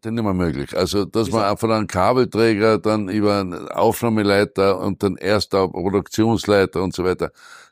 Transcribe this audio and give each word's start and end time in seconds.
heute 0.00 0.12
nicht 0.12 0.24
mehr 0.24 0.34
möglich. 0.34 0.76
Also, 0.76 1.04
dass 1.04 1.30
man 1.30 1.56
von 1.56 1.70
einem 1.70 1.86
Kabelträger 1.86 2.78
dann 2.78 3.08
über 3.08 3.40
einen 3.40 3.68
Aufnahmeleiter 3.68 4.80
und 4.80 5.02
dann 5.02 5.16
erst 5.16 5.54
auf 5.54 5.72
Produktionsleiter 5.72 6.82
und 6.82 6.94
so 6.94 7.04
weiter, 7.04 7.30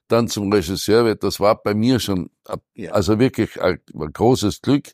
dann 0.08 0.28
zum 0.28 0.52
Regisseur 0.52 1.04
wird, 1.04 1.22
das 1.22 1.38
war 1.41 1.62
bei 1.62 1.75
mir 1.75 2.00
schon, 2.00 2.30
ja. 2.75 2.92
also 2.92 3.18
wirklich 3.18 3.60
ein, 3.60 3.78
ein, 3.94 4.12
großes 4.12 4.62
Glück, 4.62 4.88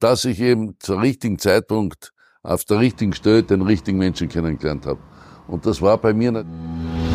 dass 0.00 0.24
ich 0.24 0.40
eben 0.40 0.76
zum 0.80 1.00
richtigen 1.00 1.38
Zeitpunkt 1.38 2.12
auf 2.42 2.64
der 2.64 2.80
richtigen 2.80 3.12
Stelle 3.12 3.42
den 3.42 3.62
richtigen 3.62 3.98
Menschen 3.98 4.28
kennengelernt 4.28 4.86
habe. 4.86 5.00
Und 5.46 5.66
das 5.66 5.82
war 5.82 5.98
bei 5.98 6.12
mir 6.12 6.32
nicht. 6.32 7.09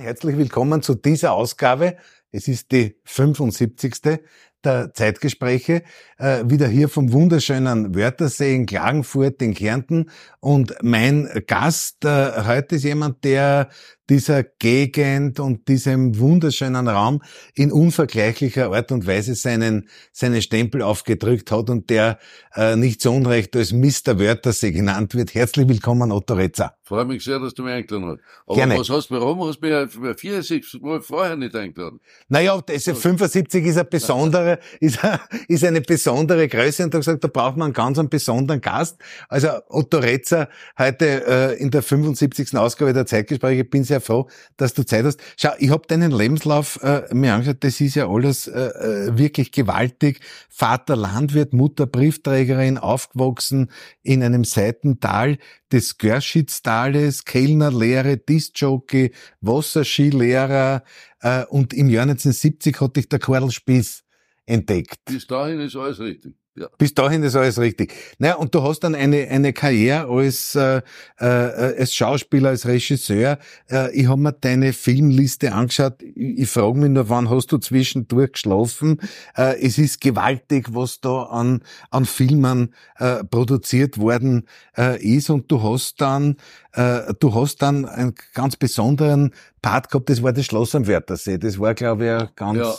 Herzlich 0.00 0.38
willkommen 0.38 0.80
zu 0.80 0.94
dieser 0.94 1.32
Ausgabe. 1.32 1.98
Es 2.32 2.48
ist 2.48 2.72
die 2.72 2.96
75 3.04 4.22
der 4.64 4.94
Zeitgespräche, 4.94 5.82
äh, 6.16 6.42
wieder 6.46 6.68
hier 6.68 6.88
vom 6.88 7.12
wunderschönen 7.12 7.94
Wörthersee 7.94 8.54
in 8.54 8.64
Klagenfurt 8.64 9.42
in 9.42 9.52
Kärnten. 9.52 10.10
Und 10.40 10.74
mein 10.80 11.28
Gast 11.46 12.06
äh, 12.06 12.44
heute 12.46 12.76
ist 12.76 12.84
jemand, 12.84 13.24
der 13.24 13.68
dieser 14.10 14.42
Gegend 14.42 15.38
und 15.38 15.68
diesem 15.68 16.18
wunderschönen 16.18 16.88
Raum 16.88 17.22
in 17.54 17.70
unvergleichlicher 17.70 18.72
Art 18.72 18.90
und 18.90 19.06
Weise 19.06 19.36
seinen, 19.36 19.88
seinen 20.12 20.42
Stempel 20.42 20.82
aufgedrückt 20.82 21.52
hat 21.52 21.70
und 21.70 21.90
der 21.90 22.18
äh, 22.56 22.74
nicht 22.74 23.00
so 23.00 23.12
unrecht 23.12 23.54
als 23.54 23.72
Mr. 23.72 24.18
Wörthersee 24.18 24.72
genannt 24.72 25.14
wird. 25.14 25.34
Herzlich 25.34 25.68
willkommen, 25.68 26.10
Otto 26.10 26.34
Retzer. 26.34 26.74
Freue 26.82 27.04
mich 27.04 27.22
sehr, 27.22 27.38
dass 27.38 27.54
du 27.54 27.62
mich 27.62 27.72
eingeladen 27.72 28.08
hast. 28.08 28.18
Aber 28.46 28.56
Gerne. 28.56 28.78
was 28.78 28.90
hast 28.90 29.10
du, 29.10 29.14
warum 29.14 29.46
hast 29.46 29.60
du 29.60 30.00
mich 30.00 30.20
74 30.20 30.82
Mal 30.82 31.00
vorher 31.00 31.36
nicht 31.36 31.54
eingeladen? 31.54 32.00
Naja, 32.28 32.60
das 32.60 32.82
75 32.82 33.64
ist 33.64 33.78
ein 33.78 33.86
besonderer, 33.88 34.58
ist, 34.80 35.04
eine, 35.04 35.20
ist 35.46 35.62
eine 35.62 35.82
besondere 35.82 36.48
Größe 36.48 36.82
und 36.82 36.92
da 36.92 36.98
gesagt, 36.98 37.22
da 37.22 37.28
braucht 37.28 37.56
man 37.56 37.66
einen 37.66 37.74
ganz 37.74 37.96
einen 37.96 38.08
besonderen 38.08 38.60
Gast. 38.60 38.98
Also 39.28 39.50
Otto 39.68 39.98
Retzer 39.98 40.48
heute 40.76 41.24
äh, 41.28 41.62
in 41.62 41.70
der 41.70 41.84
75. 41.84 42.56
Ausgabe 42.56 42.92
der 42.92 43.06
Zeitgespräche. 43.06 43.62
Ich 43.62 43.70
bin 43.70 43.84
sehr 43.84 43.99
froh, 44.00 44.28
dass 44.56 44.74
du 44.74 44.84
Zeit 44.84 45.04
hast. 45.04 45.20
Schau, 45.36 45.50
ich 45.58 45.70
habe 45.70 45.86
deinen 45.86 46.10
Lebenslauf 46.10 46.82
äh, 46.82 47.02
mir 47.12 47.34
angeschaut, 47.34 47.58
das 47.60 47.80
ist 47.80 47.94
ja 47.94 48.08
alles 48.08 48.46
äh, 48.48 48.60
äh 48.60 49.18
wirklich 49.18 49.52
gewaltig. 49.52 50.20
Vater 50.48 50.96
Landwirt, 50.96 51.52
Mutter 51.52 51.86
Briefträgerin, 51.86 52.78
aufgewachsen 52.78 53.70
in 54.02 54.22
einem 54.22 54.44
Seitental 54.44 55.38
des 55.72 55.98
Görschitz-Tales, 55.98 57.24
Kellnerlehre, 57.24 58.16
Discjockey, 58.16 59.12
Wasserskilehrer 59.40 60.82
äh, 61.20 61.44
und 61.46 61.72
im 61.72 61.88
Jahr 61.88 62.02
1970 62.02 62.80
hatte 62.80 63.00
ich 63.00 63.08
der 63.08 63.18
Karl 63.18 63.50
Spieß 63.50 64.04
entdeckt. 64.46 65.04
Bis 65.06 65.26
dahin 65.26 65.60
ist 65.60 65.76
alles 65.76 66.00
richtig. 66.00 66.39
Ja. 66.56 66.66
Bis 66.78 66.94
dahin 66.94 67.22
ist 67.22 67.36
alles 67.36 67.60
richtig. 67.60 67.94
Naja, 68.18 68.34
und 68.34 68.54
du 68.54 68.62
hast 68.62 68.80
dann 68.80 68.96
eine, 68.96 69.28
eine 69.28 69.52
Karriere 69.52 70.08
als, 70.08 70.56
äh, 70.56 70.82
äh, 71.18 71.24
als 71.24 71.94
Schauspieler, 71.94 72.48
als 72.48 72.66
Regisseur. 72.66 73.38
Äh, 73.70 73.92
ich 73.92 74.08
habe 74.08 74.20
mir 74.20 74.32
deine 74.32 74.72
Filmliste 74.72 75.52
angeschaut. 75.52 76.02
Ich, 76.02 76.40
ich 76.40 76.50
frage 76.50 76.76
mich 76.76 76.90
nur, 76.90 77.08
wann 77.08 77.30
hast 77.30 77.52
du 77.52 77.58
zwischendurch 77.58 78.32
geschlafen? 78.32 79.00
Äh, 79.36 79.64
es 79.64 79.78
ist 79.78 80.00
gewaltig, 80.00 80.74
was 80.74 81.00
da 81.00 81.22
an, 81.22 81.62
an 81.90 82.04
Filmen 82.04 82.74
äh, 82.96 83.22
produziert 83.22 83.98
worden 83.98 84.48
äh, 84.76 85.00
ist. 85.00 85.30
Und 85.30 85.52
du 85.52 85.62
hast 85.62 86.00
dann, 86.00 86.36
äh, 86.72 87.14
du 87.20 87.32
hast 87.32 87.62
dann 87.62 87.84
einen 87.84 88.14
ganz 88.34 88.56
besonderen 88.56 89.32
Part 89.62 89.88
gehabt, 89.88 90.10
das 90.10 90.20
war 90.22 90.32
das 90.32 90.46
Schloss 90.46 90.74
am 90.74 90.88
Wörthersee. 90.88 91.38
Das 91.38 91.60
war, 91.60 91.74
glaube 91.74 92.06
ich, 92.06 92.10
eine 92.10 92.30
ganz... 92.34 92.58
Ja 92.58 92.74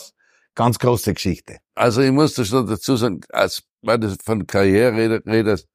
ganz 0.56 0.80
große 0.80 1.14
Geschichte. 1.14 1.58
Also 1.76 2.02
ich 2.02 2.12
muss 2.12 2.36
das 2.36 2.48
schon 2.48 2.68
dazu 2.68 2.96
sagen, 2.96 3.22
als 3.30 3.64
weil 3.82 4.00
du 4.00 4.16
von 4.24 4.46
Karriere 4.46 5.22
redest, 5.26 5.68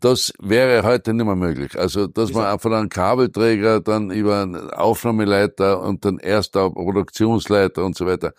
das 0.00 0.32
wäre 0.38 0.84
heute 0.84 1.12
nicht 1.12 1.26
mehr 1.26 1.34
möglich. 1.34 1.78
Also, 1.78 2.06
dass 2.06 2.32
man 2.32 2.58
von 2.58 2.72
einem 2.72 2.88
Kabelträger 2.88 3.80
dann 3.80 4.10
über 4.10 4.42
einen 4.42 4.70
Aufnahmeleiter 4.70 5.80
und 5.82 6.04
dann 6.04 6.18
erst 6.18 6.56
auf 6.56 6.74
Produktionsleiter 6.74 7.84
und 7.84 7.96
so 7.96 8.06
weiter 8.06 8.32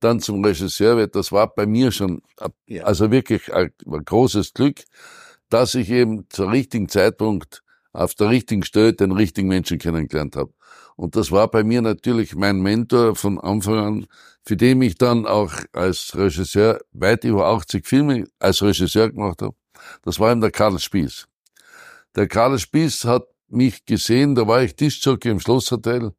dann 0.00 0.20
zum 0.20 0.44
Regisseur 0.44 0.98
wird, 0.98 1.16
das 1.16 1.32
war 1.32 1.54
bei 1.54 1.64
mir 1.64 1.90
schon, 1.90 2.20
also 2.82 3.10
wirklich 3.10 3.52
ein, 3.54 3.70
ein, 3.86 4.04
großes 4.04 4.52
Glück, 4.52 4.84
dass 5.48 5.74
ich 5.74 5.88
eben 5.90 6.26
zum 6.28 6.50
richtigen 6.50 6.90
Zeitpunkt 6.90 7.62
auf 7.94 8.14
der 8.14 8.28
richtigen 8.28 8.62
Stelle 8.62 8.92
den 8.92 9.12
richtigen 9.12 9.48
Menschen 9.48 9.78
kennengelernt 9.78 10.36
habe. 10.36 10.52
Und 10.96 11.14
das 11.14 11.30
war 11.30 11.50
bei 11.50 11.62
mir 11.62 11.82
natürlich 11.82 12.34
mein 12.34 12.60
Mentor 12.60 13.14
von 13.16 13.38
Anfang 13.38 13.78
an, 13.78 14.06
für 14.44 14.56
den 14.56 14.80
ich 14.82 14.96
dann 14.96 15.26
auch 15.26 15.52
als 15.72 16.16
Regisseur 16.16 16.80
weit 16.92 17.24
über 17.24 17.46
80 17.46 17.86
Filme 17.86 18.26
als 18.38 18.62
Regisseur 18.62 19.10
gemacht 19.10 19.42
habe. 19.42 19.54
Das 20.02 20.18
war 20.18 20.32
eben 20.32 20.40
der 20.40 20.50
Karl 20.50 20.78
Spieß. 20.78 21.28
Der 22.14 22.26
Karl 22.26 22.58
Spieß 22.58 23.04
hat 23.04 23.26
mich 23.48 23.84
gesehen, 23.84 24.34
da 24.34 24.46
war 24.46 24.62
ich 24.62 24.74
Tischjockey 24.74 25.28
im 25.28 25.40
Schlosshotel, 25.40 26.12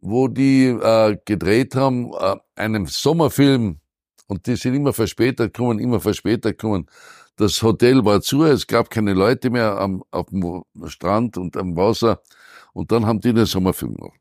wo 0.00 0.28
die 0.28 0.66
äh, 0.66 1.16
gedreht 1.24 1.76
haben, 1.76 2.12
äh, 2.12 2.36
einen 2.56 2.86
Sommerfilm, 2.86 3.80
und 4.28 4.46
die 4.46 4.56
sind 4.56 4.74
immer 4.74 4.92
verspätet 4.92 5.54
gekommen, 5.54 5.78
immer 5.78 6.00
verspätet 6.00 6.58
gekommen. 6.58 6.86
Das 7.36 7.62
Hotel 7.62 8.04
war 8.04 8.20
zu, 8.20 8.44
es 8.44 8.66
gab 8.66 8.90
keine 8.90 9.14
Leute 9.14 9.48
mehr 9.48 9.78
am, 9.78 10.04
auf 10.10 10.26
dem 10.26 10.64
Strand 10.86 11.38
und 11.38 11.56
am 11.56 11.76
Wasser. 11.76 12.20
Und 12.72 12.92
dann 12.92 13.06
haben 13.06 13.20
die 13.20 13.32
den 13.32 13.46
Sommerfilm 13.46 13.94
gemacht. 13.94 14.20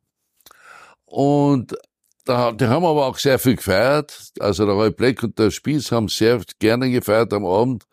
Und 1.06 1.76
da, 2.26 2.52
die 2.52 2.66
haben 2.66 2.86
aber 2.86 3.06
auch 3.06 3.18
sehr 3.18 3.40
viel 3.40 3.56
gefeiert. 3.56 4.32
Also 4.40 4.66
der 4.66 4.76
Roy 4.76 4.92
Black 4.92 5.24
und 5.24 5.40
der 5.40 5.52
Spieß 5.52 5.92
haben 5.92 6.10
sehr 6.10 6.42
gerne 6.60 6.90
gefeiert 6.90 7.34
am 7.34 7.46
Abend 7.46 7.86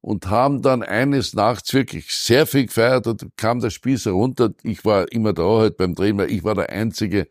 und 0.00 0.28
haben 0.28 0.62
dann 0.62 0.82
eines 0.82 1.34
Nachts 1.34 1.72
wirklich 1.74 2.14
sehr 2.14 2.46
viel 2.46 2.66
gefeiert 2.66 3.06
und 3.06 3.26
kam 3.36 3.60
der 3.60 3.70
Spieß 3.70 4.06
herunter. 4.06 4.50
Ich 4.62 4.84
war 4.84 5.10
immer 5.10 5.32
da 5.32 5.42
halt 5.42 5.76
beim 5.76 5.94
Drehen, 5.94 6.18
weil 6.18 6.30
ich 6.30 6.44
war 6.44 6.54
der 6.54 6.70
einzige 6.70 7.28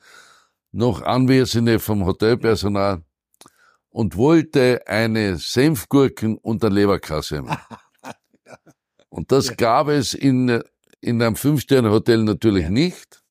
noch 0.72 1.02
Anwesende 1.02 1.80
vom 1.80 2.06
Hotelpersonal 2.06 3.04
und 3.90 4.16
wollte 4.16 4.82
eine 4.88 5.38
Senfgurken 5.38 6.38
und 6.38 6.64
eine 6.64 6.76
Leberkasse. 6.76 7.44
Und 9.14 9.34
das 9.34 9.58
gab 9.58 9.90
es 9.90 10.14
in, 10.14 10.64
in 11.02 11.22
einem 11.22 11.36
Fünf-Sterne-Hotel 11.36 12.24
natürlich 12.24 12.70
nicht. 12.70 13.22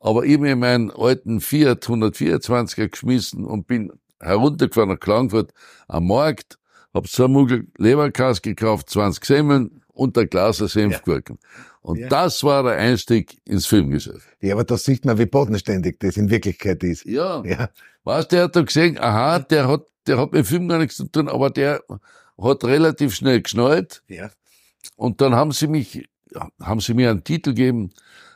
Aber 0.00 0.24
ich 0.24 0.34
habe 0.34 0.56
meinen 0.56 0.90
alten 0.90 1.40
Fiat 1.40 1.84
124er 1.84 2.88
geschmissen 2.88 3.44
und 3.44 3.66
bin 3.66 3.92
heruntergefahren 4.18 4.90
nach 4.90 5.00
Klagenfurt 5.00 5.52
am 5.88 6.06
Markt, 6.06 6.58
hab 6.94 7.06
zwei 7.06 7.28
Muggel 7.28 7.66
Leberkas 7.76 8.40
gekauft, 8.42 8.90
20 8.90 9.24
Semmeln 9.24 9.82
und 9.88 10.16
ein 10.16 10.28
Glas 10.28 10.58
Senfgurken. 10.58 11.38
Ja. 11.40 11.48
Und 11.82 11.98
ja. 11.98 12.08
das 12.08 12.42
war 12.42 12.62
der 12.62 12.76
Einstieg 12.76 13.38
ins 13.44 13.66
Filmgeschäft. 13.66 14.26
Ja, 14.40 14.54
aber 14.54 14.64
da 14.64 14.76
sieht 14.76 15.04
man, 15.04 15.18
wie 15.18 15.26
bodenständig 15.26 15.98
das 16.00 16.16
in 16.16 16.30
Wirklichkeit 16.30 16.82
ist. 16.82 17.04
Ja. 17.04 17.42
ja. 17.44 17.70
Weißt, 18.04 18.32
der 18.32 18.44
hat 18.44 18.56
da 18.56 18.62
gesehen, 18.62 18.98
aha, 18.98 19.38
der 19.38 19.68
hat 19.68 19.82
der 20.06 20.18
hat 20.18 20.32
mit 20.32 20.46
Film 20.46 20.68
gar 20.68 20.78
nichts 20.78 20.96
zu 20.96 21.04
tun, 21.04 21.28
aber 21.28 21.50
der 21.50 21.82
hat 22.40 22.64
relativ 22.64 23.14
schnell 23.14 23.42
geschnallt. 23.42 24.02
Ja. 24.08 24.30
Und 24.96 25.20
dann 25.20 25.34
haben 25.34 25.52
sie 25.52 25.66
mich, 25.66 26.08
haben 26.60 26.80
sie 26.80 26.94
mir 26.94 27.10
einen 27.10 27.24
Titel 27.24 27.50
gegeben, 27.50 27.92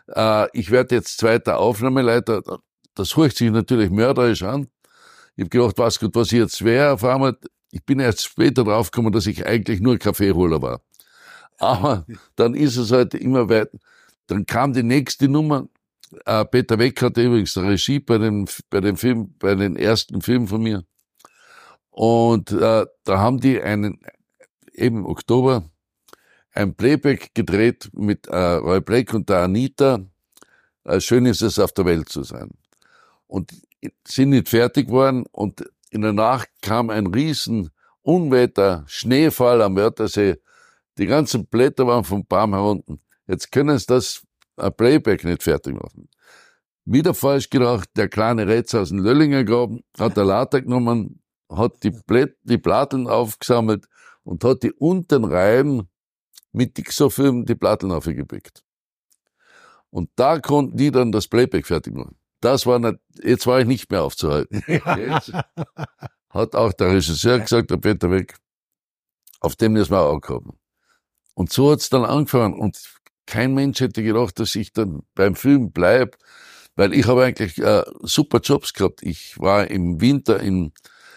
äh, 0.09 0.49
ich 0.59 0.71
werde 0.71 0.97
jetzt 0.97 1.19
zweiter 1.19 1.59
Aufnahmeleiter. 1.59 2.43
Das 2.95 3.17
hört 3.17 3.37
sich 3.37 3.51
natürlich 3.51 3.91
mörderisch 3.91 4.43
an. 4.43 4.69
Ich 5.37 5.43
habe 5.43 5.51
gedacht, 5.51 5.79
was 5.79 5.99
gut, 5.99 6.15
was 6.15 6.33
ich 6.33 6.39
jetzt 6.39 6.65
wäre. 6.65 6.93
Auf 6.93 7.05
einmal, 7.05 7.37
ich 7.71 7.85
bin 7.85 7.99
erst 8.01 8.25
später 8.25 8.65
draufgekommen, 8.65 9.13
dass 9.13 9.27
ich 9.27 9.47
eigentlich 9.47 9.81
nur 9.81 9.99
Kaffeeholer 9.99 10.63
war. 10.63 10.81
Aber 11.59 12.07
dann 12.37 12.55
ist 12.55 12.77
es 12.77 12.93
halt 12.93 13.15
immer 13.15 13.49
weiter. 13.49 13.79
Dann 14.27 14.47
kam 14.47 14.73
die 14.73 14.83
nächste 14.83 15.29
Nummer. 15.29 15.69
Äh, 16.25 16.45
Peter 16.45 16.79
Weck 16.79 17.03
hatte 17.03 17.23
übrigens 17.23 17.57
Regie 17.57 17.99
bei 17.99 18.19
dem, 18.19 18.47
bei 18.71 18.81
dem 18.81 18.97
Film, 18.97 19.35
bei 19.39 19.55
den 19.55 19.77
ersten 19.77 20.23
Film 20.23 20.47
von 20.47 20.63
mir. 20.63 20.85
Und 21.91 22.53
äh, 22.53 22.87
da 23.05 23.19
haben 23.19 23.41
die 23.41 23.61
einen, 23.61 24.01
eben 24.73 24.99
im 24.99 25.07
Oktober, 25.07 25.65
ein 26.55 26.75
Playback 26.75 27.35
gedreht 27.35 27.91
mit 27.93 28.27
äh, 28.29 28.37
Roy 28.37 28.81
Blake 28.81 29.15
und 29.15 29.29
der 29.29 29.39
Anita. 29.39 30.01
Äh, 30.85 31.01
schön 31.01 31.27
ist 31.27 31.43
es, 31.43 31.59
auf 31.59 31.73
der 31.73 31.85
Welt 31.85 32.09
zu 32.09 32.23
sein. 32.23 32.51
Und 33.27 33.53
sind 34.07 34.31
nicht 34.31 34.49
fertig 34.49 34.89
worden 34.89 35.27
und 35.33 35.69
in 35.91 36.03
der 36.03 36.13
Nacht 36.13 36.49
kam 36.63 36.91
ein 36.91 37.09
riesen 37.09 37.71
Unwetter, 38.03 38.85
Schneefall 38.87 39.63
am 39.63 39.77
Wörthersee. 39.77 40.37
Die 40.99 41.07
ganzen 41.07 41.47
Blätter 41.47 41.87
waren 41.87 42.05
vom 42.05 42.25
Baum 42.25 42.55
herunter. 42.55 42.99
Jetzt 43.27 43.51
können 43.51 43.79
sie 43.79 43.87
das 43.87 44.23
äh, 44.57 44.71
Playback 44.71 45.25
nicht 45.25 45.43
fertig 45.43 45.75
machen. 45.75 46.09
Wieder 46.85 47.15
falsch 47.15 47.51
gedacht, 47.51 47.89
der 47.97 48.09
kleine 48.09 48.47
Rätsel 48.47 48.83
aus 48.83 48.91
dem 48.91 48.99
Löllinger 48.99 49.43
Graben 49.45 49.83
hat 49.99 50.17
der 50.17 50.25
Later 50.25 50.61
genommen, 50.61 51.23
hat 51.49 51.83
die, 51.83 51.91
Blätt, 51.91 52.37
die 52.43 52.59
Platteln 52.59 53.09
aufgesammelt 53.09 53.87
und 54.23 54.45
hat 54.45 54.63
die 54.63 54.73
unteren 54.73 55.25
Reihen 55.25 55.89
mit 56.55 56.79
Dixofilm 56.79 57.45
die 57.45 57.55
Platteln 57.55 57.93
aufgepickt. 57.93 58.63
Und 59.91 60.11
da 60.17 60.39
konnten 60.39 60.77
die 60.77 60.91
dann 60.91 61.13
das 61.13 61.29
Playback 61.29 61.67
fertig 61.67 61.95
machen. 61.95 62.17
Das 62.41 62.67
war 62.67 62.79
nicht, 62.79 62.99
jetzt 63.23 63.47
war 63.47 63.61
ich 63.61 63.67
nicht 63.67 63.91
mehr 63.91 64.03
aufzuhalten. 64.03 64.63
Jetzt 64.67 65.33
hat 66.29 66.55
auch 66.55 66.73
der 66.73 66.91
Regisseur 66.93 67.39
gesagt, 67.39 67.71
der 67.71 67.77
Peter 67.79 68.11
Weg, 68.11 68.35
auf 69.41 69.57
dem 69.57 69.73
müssen 69.73 69.93
wir 69.93 70.01
auch 70.01 70.21
kommen. 70.21 70.59
Und 71.35 71.53
so 71.53 71.71
hat's 71.73 71.89
dann 71.89 72.05
angefangen. 72.05 72.59
Und 72.59 72.83
kein 73.25 73.55
Mensch 73.55 73.81
hätte 73.81 74.03
gedacht, 74.03 74.39
dass 74.41 74.55
ich 74.57 74.73
dann 74.73 75.05
beim 75.15 75.37
Film 75.37 75.73
bleib, 75.73 76.19
weil 76.77 76.93
ich 76.93 77.07
habe 77.07 77.25
eigentlich 77.25 77.57
äh, 77.59 77.85
super 78.03 78.41
Jobs 78.41 78.75
gehabt. 78.75 79.03
Ich 79.03 79.39
war 79.39 79.71
im 79.71 80.01
Winter 80.01 80.41
in, 80.41 80.73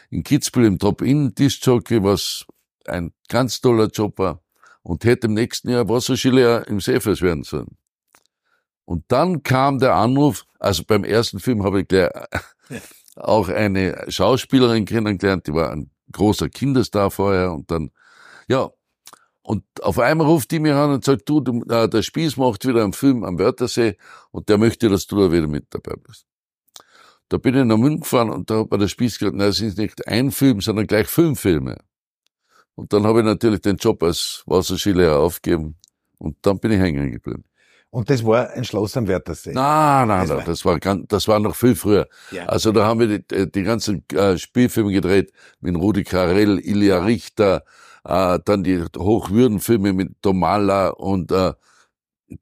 in 0.09 0.23
Kitzbühel 0.23 0.67
im 0.67 0.79
Top-In-Disc-Jockey, 0.79 2.03
was 2.03 2.45
ein 2.85 3.11
ganz 3.27 3.59
toller 3.59 3.87
Job 3.87 4.17
war 4.19 4.41
und 4.87 5.03
hätte 5.03 5.27
im 5.27 5.33
nächsten 5.33 5.69
Jahr 5.69 5.89
Wasserskilehrer 5.89 6.65
im 6.67 6.79
Seefeld 6.79 7.21
werden 7.21 7.43
sollen. 7.43 7.77
Und 8.85 9.03
dann 9.09 9.43
kam 9.43 9.79
der 9.79 9.95
Anruf, 9.95 10.45
also 10.59 10.83
beim 10.87 11.03
ersten 11.03 11.39
Film 11.39 11.63
habe 11.63 11.81
ich 11.81 11.89
gleich 11.89 12.09
auch 13.17 13.49
eine 13.49 14.05
Schauspielerin 14.07 14.85
kennengelernt, 14.85 15.45
die 15.45 15.53
war 15.53 15.71
ein 15.71 15.91
großer 16.13 16.47
Kinderstar 16.47 17.11
vorher 17.11 17.51
und 17.51 17.69
dann, 17.69 17.91
ja, 18.47 18.69
und 19.41 19.65
auf 19.81 19.99
einmal 19.99 20.25
ruft 20.25 20.51
die 20.51 20.59
mir 20.59 20.77
an 20.77 20.91
und 20.91 21.03
sagt, 21.03 21.27
du, 21.27 21.41
du 21.41 21.63
äh, 21.69 21.89
der 21.89 22.01
Spieß 22.01 22.37
macht 22.37 22.65
wieder 22.65 22.83
einen 22.83 22.93
Film 22.93 23.25
am 23.25 23.37
Wörthersee 23.39 23.97
und 24.31 24.47
der 24.47 24.57
möchte, 24.57 24.87
dass 24.87 25.05
du 25.05 25.19
da 25.19 25.33
wieder 25.33 25.47
mit 25.47 25.65
dabei 25.71 25.95
bist. 25.97 26.25
Da 27.27 27.37
bin 27.37 27.55
ich 27.55 27.65
nach 27.65 27.75
München 27.75 27.99
gefahren 28.01 28.29
und 28.29 28.49
da 28.49 28.59
hat 28.59 28.71
mir 28.71 28.77
der 28.77 28.87
Spieß 28.87 29.19
gesagt, 29.19 29.35
nein, 29.35 29.49
es 29.49 29.59
ist 29.59 29.77
nicht 29.77 30.07
ein 30.07 30.31
Film, 30.31 30.61
sondern 30.61 30.87
gleich 30.87 31.07
fünf 31.07 31.41
Filme. 31.41 31.77
Und 32.77 32.93
dann 32.93 33.07
habe 33.07 33.19
ich 33.19 33.25
natürlich 33.25 33.61
den 33.61 33.75
Job 33.77 34.03
als 34.03 34.43
Wasserskilehrer 34.45 35.17
aufgegeben 35.17 35.75
und 36.19 36.37
dann 36.43 36.59
bin 36.59 36.71
ich 36.71 36.79
hängen 36.79 37.11
geblieben. 37.11 37.43
Und 37.89 38.07
das 38.07 38.23
war 38.23 38.51
ein 38.51 38.63
Schloss 38.65 38.95
am 38.97 39.07
Wörthersee? 39.07 39.51
Nein, 39.51 40.07
nein, 40.07 40.27
nein, 40.27 40.43
das 40.45 40.63
war, 40.63 40.79
ganz, 40.79 41.07
das 41.07 41.27
war 41.27 41.39
noch 41.39 41.55
viel 41.55 41.73
früher. 41.73 42.07
Ja. 42.29 42.45
Also 42.45 42.71
da 42.71 42.85
haben 42.85 42.99
wir 42.99 43.17
die, 43.17 43.51
die 43.51 43.63
ganzen 43.63 44.07
äh, 44.13 44.37
Spielfilme 44.37 44.91
gedreht 44.91 45.31
mit 45.59 45.75
Rudi 45.75 46.03
Carell, 46.03 46.59
Ilja 46.59 47.03
Richter, 47.03 47.63
äh, 48.05 48.37
dann 48.45 48.63
die 48.63 48.83
Hochwürdenfilme 48.95 49.93
mit 49.93 50.09
Domala 50.21 50.89
und 50.89 51.31
äh, 51.31 51.53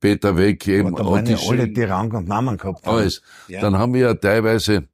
Peter 0.02 0.36
Weg 0.36 0.68
eben. 0.68 0.90
Aber 0.90 0.98
da 0.98 1.10
waren 1.12 1.26
ja 1.28 1.38
alle, 1.48 1.70
die 1.70 1.84
Rang 1.84 2.12
und 2.12 2.28
Namen 2.28 2.58
gehabt 2.58 2.86
haben. 2.86 2.98
Alles. 2.98 3.22
Ja. 3.48 3.62
Dann 3.62 3.78
haben 3.78 3.94
wir 3.94 4.02
ja 4.02 4.14
teilweise 4.16 4.90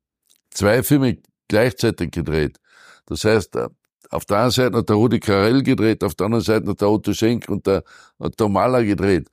zwei 0.52 0.84
Filme 0.84 1.18
gleichzeitig 1.48 2.12
gedreht. 2.12 2.60
Das 3.08 3.24
heißt, 3.24 3.56
äh, 3.56 3.70
auf 4.12 4.26
der 4.26 4.40
einen 4.40 4.52
Seite 4.52 4.78
hat 4.78 4.90
der 4.90 4.96
Rudi 4.96 5.20
Carell 5.20 5.64
gedreht, 5.64 6.04
auf 6.04 6.16
der 6.16 6.26
anderen 6.26 6.44
Seite 6.44 6.70
hat 6.70 6.82
der 6.82 6.90
Otto 6.90 7.14
Schenk 7.14 7.50
und 7.50 7.66
der, 7.66 7.84
der 8.20 8.30
Domala 8.32 8.82
gedreht. 8.82 9.28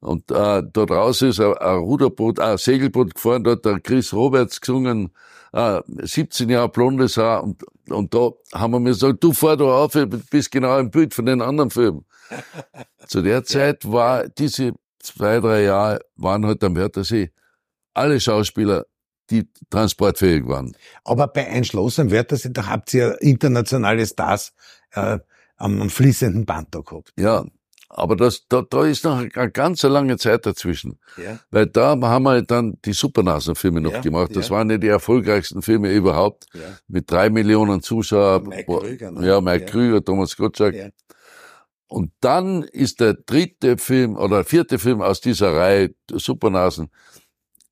Und 0.00 0.30
äh, 0.30 0.62
da 0.62 0.62
draußen 0.86 1.30
ist 1.30 1.40
ein, 1.40 1.54
ein 1.54 1.78
Ruderboot, 1.78 2.38
ein 2.38 2.56
Segelboot 2.56 3.14
gefahren, 3.14 3.42
da 3.42 3.52
hat 3.52 3.64
der 3.64 3.80
Chris 3.80 4.12
Roberts 4.12 4.60
gesungen, 4.60 5.10
äh, 5.52 5.80
17 5.86 6.48
Jahre 6.48 6.68
blondes 6.68 7.16
Haar. 7.16 7.42
Und, 7.42 7.64
und 7.90 8.14
da 8.14 8.30
haben 8.54 8.72
wir 8.72 8.80
mir 8.80 8.90
gesagt, 8.90 9.22
du 9.24 9.32
fahr 9.32 9.56
da 9.56 9.64
auf, 9.64 9.92
du 9.92 10.06
bist 10.06 10.50
genau 10.52 10.78
im 10.78 10.90
Bild 10.90 11.14
von 11.14 11.26
den 11.26 11.42
anderen 11.42 11.70
Filmen. 11.70 12.04
Zu 13.08 13.22
der 13.22 13.44
Zeit 13.44 13.90
war, 13.90 14.28
diese 14.28 14.72
zwei, 15.00 15.40
drei 15.40 15.64
Jahre 15.64 16.00
waren 16.16 16.46
halt 16.46 16.62
am 16.62 16.76
Wörthersee 16.76 17.30
alle 17.94 18.20
Schauspieler, 18.20 18.86
die 19.32 19.48
transportfähig 19.70 20.46
waren. 20.46 20.76
Aber 21.04 21.26
bei 21.28 21.48
Ein 21.48 21.64
Schloss 21.64 21.98
am 21.98 22.10
Wörthersee, 22.10 22.50
da 22.52 22.66
habt 22.66 22.92
ihr 22.94 23.20
internationale 23.20 24.06
Stars 24.06 24.52
äh, 24.92 25.18
am, 25.56 25.80
am 25.80 25.90
fließenden 25.90 26.44
Band 26.44 26.68
da 26.74 26.80
gehabt. 26.80 27.12
Ja, 27.18 27.44
aber 27.94 28.16
das, 28.16 28.46
da, 28.48 28.62
da 28.62 28.86
ist 28.86 29.04
noch 29.04 29.18
eine 29.18 29.50
ganz 29.50 29.82
lange 29.82 30.16
Zeit 30.16 30.46
dazwischen. 30.46 30.98
Ja. 31.18 31.38
Weil 31.50 31.66
da 31.66 31.90
haben 32.00 32.22
wir 32.22 32.42
dann 32.42 32.78
die 32.84 32.94
Supernasenfilme 32.94 33.82
noch 33.82 33.92
ja, 33.92 34.00
gemacht. 34.00 34.34
Das 34.34 34.48
ja. 34.48 34.56
waren 34.56 34.70
ja 34.70 34.78
die 34.78 34.88
erfolgreichsten 34.88 35.60
Filme 35.60 35.92
überhaupt. 35.92 36.46
Ja. 36.54 36.60
Mit 36.88 37.10
drei 37.10 37.28
Millionen 37.28 37.82
Zuschauern. 37.82 38.44
Mike 38.44 38.64
Krüger. 38.64 39.10
Ne? 39.10 39.26
Ja, 39.26 39.40
Mike 39.42 39.66
ja. 39.66 39.70
Krüger, 39.70 40.02
Thomas 40.02 40.36
Gottschalk. 40.36 40.74
Ja. 40.74 40.88
Und 41.86 42.12
dann 42.20 42.62
ist 42.62 43.00
der 43.00 43.12
dritte 43.12 43.76
Film 43.76 44.16
oder 44.16 44.44
vierte 44.44 44.78
Film 44.78 45.02
aus 45.02 45.20
dieser 45.20 45.54
Reihe, 45.54 45.94
Supernasen, 46.10 46.88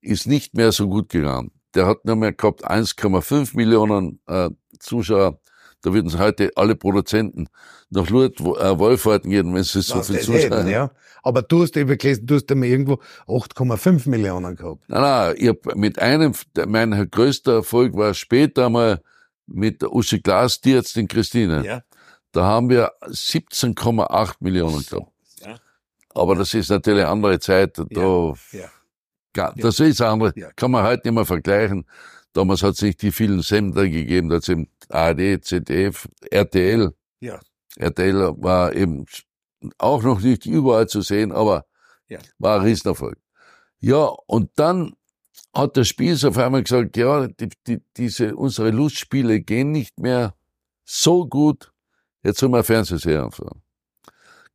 ist 0.00 0.26
nicht 0.26 0.54
mehr 0.54 0.72
so 0.72 0.88
gut 0.88 1.08
gegangen. 1.08 1.52
Der 1.74 1.86
hat 1.86 2.04
nur 2.04 2.16
mehr 2.16 2.32
gehabt 2.32 2.68
1,5 2.68 3.56
Millionen 3.56 4.20
äh, 4.26 4.50
Zuschauer. 4.78 5.38
Da 5.82 5.94
würden 5.94 6.18
heute 6.18 6.50
alle 6.56 6.76
Produzenten 6.76 7.48
nach 7.90 8.08
Lourdes 8.10 8.40
äh, 8.40 8.78
Wohlfahrten 8.78 9.30
gehen, 9.30 9.54
wenn 9.54 9.62
sie 9.62 9.80
so 9.80 10.02
viel 10.02 10.20
zuschauen. 10.20 10.68
Ja. 10.68 10.90
Aber 11.22 11.42
du 11.42 11.62
hast 11.62 11.76
eben 11.76 11.96
gelesen, 11.96 12.26
du 12.26 12.36
hast 12.36 12.50
immer 12.50 12.66
irgendwo 12.66 13.00
8,5 13.26 14.08
Millionen 14.08 14.56
gehabt. 14.56 14.82
Nein, 14.88 15.00
nein, 15.00 15.34
ich 15.38 15.48
hab 15.48 15.76
mit 15.76 15.98
einem, 15.98 16.34
mein 16.66 17.10
größter 17.10 17.54
Erfolg 17.56 17.94
war 17.94 18.14
später 18.14 18.68
mal 18.68 19.00
mit 19.46 19.82
der 19.82 19.92
Uschi 19.92 20.20
Glas, 20.20 20.60
die 20.60 20.72
jetzt 20.72 20.96
in 20.96 21.08
Christine. 21.08 21.64
Ja. 21.64 21.82
Da 22.32 22.44
haben 22.44 22.68
wir 22.68 22.92
17,8 23.06 24.34
Millionen 24.40 24.84
gehabt. 24.84 25.12
Ja. 25.40 25.56
Aber 26.14 26.36
das 26.36 26.54
ist 26.54 26.70
natürlich 26.70 27.02
eine 27.02 27.10
andere 27.10 27.38
Zeit. 27.40 27.78
Da, 27.78 27.84
ja. 27.90 28.34
Ja. 28.52 28.68
Das 29.32 29.80
ist 29.80 30.00
andere, 30.00 30.32
ja. 30.36 30.50
kann 30.56 30.70
man 30.70 30.84
heute 30.84 31.08
nicht 31.08 31.14
mehr 31.14 31.24
vergleichen. 31.24 31.86
Damals 32.32 32.62
hat 32.62 32.74
es 32.74 32.82
nicht 32.82 33.02
die 33.02 33.12
vielen 33.12 33.42
Sender 33.42 33.88
gegeben, 33.88 34.28
da 34.28 34.36
hat 34.36 34.42
es 34.42 34.48
eben 34.48 34.68
ARD, 34.88 35.44
ZDF, 35.44 36.08
RTL. 36.30 36.92
Ja. 37.20 37.40
RTL 37.76 38.34
war 38.38 38.74
eben 38.74 39.06
auch 39.78 40.02
noch 40.02 40.20
nicht 40.20 40.46
überall 40.46 40.88
zu 40.88 41.02
sehen, 41.02 41.32
aber 41.32 41.66
ja. 42.08 42.18
war 42.38 42.60
ein 42.60 42.66
Riesenerfolg. 42.66 43.18
Ja, 43.80 44.04
und 44.26 44.50
dann 44.56 44.94
hat 45.54 45.76
der 45.76 45.84
Spieß 45.84 46.24
auf 46.24 46.38
einmal 46.38 46.62
gesagt, 46.62 46.96
ja, 46.96 47.26
die, 47.26 47.48
die, 47.66 47.82
diese, 47.96 48.36
unsere 48.36 48.70
Lustspiele 48.70 49.40
gehen 49.40 49.72
nicht 49.72 49.98
mehr 49.98 50.34
so 50.84 51.26
gut, 51.26 51.72
jetzt 52.22 52.38
sollen 52.38 52.52
wir 52.52 52.64
Fernsehserie 52.64 53.24
anfangen. 53.24 53.62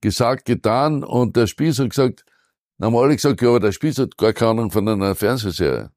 Gesagt, 0.01 0.45
getan, 0.45 1.03
und 1.03 1.35
der 1.35 1.47
Spieß 1.47 1.79
hat 1.79 1.89
gesagt, 1.89 2.25
dann 2.77 2.87
haben 2.87 2.97
alle 2.97 3.15
gesagt, 3.15 3.41
ja, 3.41 3.49
aber 3.49 3.59
der 3.59 3.71
Spieß 3.71 3.99
hat 3.99 4.17
gar 4.17 4.33
keine 4.33 4.51
Ahnung 4.51 4.71
von 4.71 4.87
einer 4.87 5.15
Fernsehserie. 5.15 5.91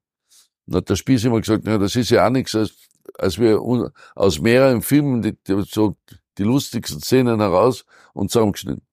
Dann 0.65 0.77
hat 0.77 0.89
der 0.89 0.95
Spieß 0.95 1.25
immer 1.25 1.41
gesagt, 1.41 1.67
ja, 1.67 1.77
das 1.77 1.95
ist 1.95 2.09
ja 2.09 2.25
auch 2.25 2.29
nichts, 2.31 2.55
als, 2.55 2.73
als 3.17 3.37
wir 3.37 3.59
aus 4.15 4.39
mehreren 4.39 4.81
Filmen 4.81 5.21
die, 5.21 5.37
die, 5.43 5.63
so 5.67 5.97
die 6.37 6.43
lustigsten 6.43 7.01
Szenen 7.01 7.39
heraus 7.39 7.85
und 8.13 8.31
zusammengeschnitten. 8.31 8.85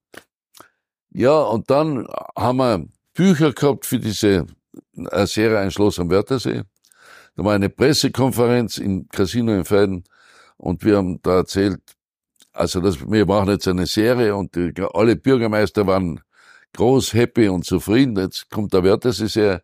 Ja, 1.10 1.40
und 1.42 1.70
dann 1.70 2.06
haben 2.36 2.58
wir 2.58 2.86
Bücher 3.14 3.52
gehabt 3.52 3.86
für 3.86 3.98
diese 3.98 4.46
äh, 5.10 5.26
Serie 5.26 5.58
Ein 5.58 5.70
Schloss 5.70 5.98
am 5.98 6.10
Wörthersee. 6.10 6.62
Da 7.36 7.44
war 7.44 7.54
eine 7.54 7.68
Pressekonferenz 7.68 8.78
im 8.78 9.08
Casino 9.08 9.54
in 9.54 9.64
Feiden 9.64 10.04
und 10.56 10.84
wir 10.84 10.96
haben 10.96 11.20
da 11.22 11.36
erzählt, 11.36 11.80
also 12.52 12.80
das, 12.80 12.98
wir 13.00 13.26
machen 13.26 13.50
jetzt 13.50 13.68
eine 13.68 13.86
Serie 13.86 14.34
und 14.34 14.54
die, 14.56 14.72
alle 14.94 15.16
Bürgermeister 15.16 15.86
waren 15.86 16.20
groß, 16.74 17.14
happy 17.14 17.48
und 17.48 17.64
zufrieden. 17.64 18.16
Jetzt 18.16 18.50
kommt 18.50 18.72
der 18.72 18.84
Wörthersee-Serie. 18.84 19.62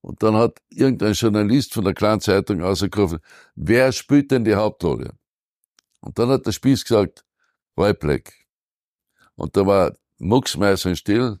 Und 0.00 0.22
dann 0.22 0.36
hat 0.36 0.58
irgendein 0.68 1.14
Journalist 1.14 1.72
von 1.72 1.84
der 1.84 1.94
kleinen 1.94 2.20
Zeitung 2.20 2.62
ausgerufen, 2.62 3.20
wer 3.54 3.90
spielt 3.90 4.30
denn 4.30 4.44
die 4.44 4.54
Hauptrolle? 4.54 5.14
Und 6.00 6.18
dann 6.18 6.28
hat 6.28 6.44
der 6.44 6.52
Spieß 6.52 6.84
gesagt, 6.84 7.24
Roy 7.78 7.94
Black. 7.94 8.34
Und 9.36 9.56
da 9.56 9.66
war 9.66 9.96
mucksmeißend 10.18 10.98
still, 10.98 11.38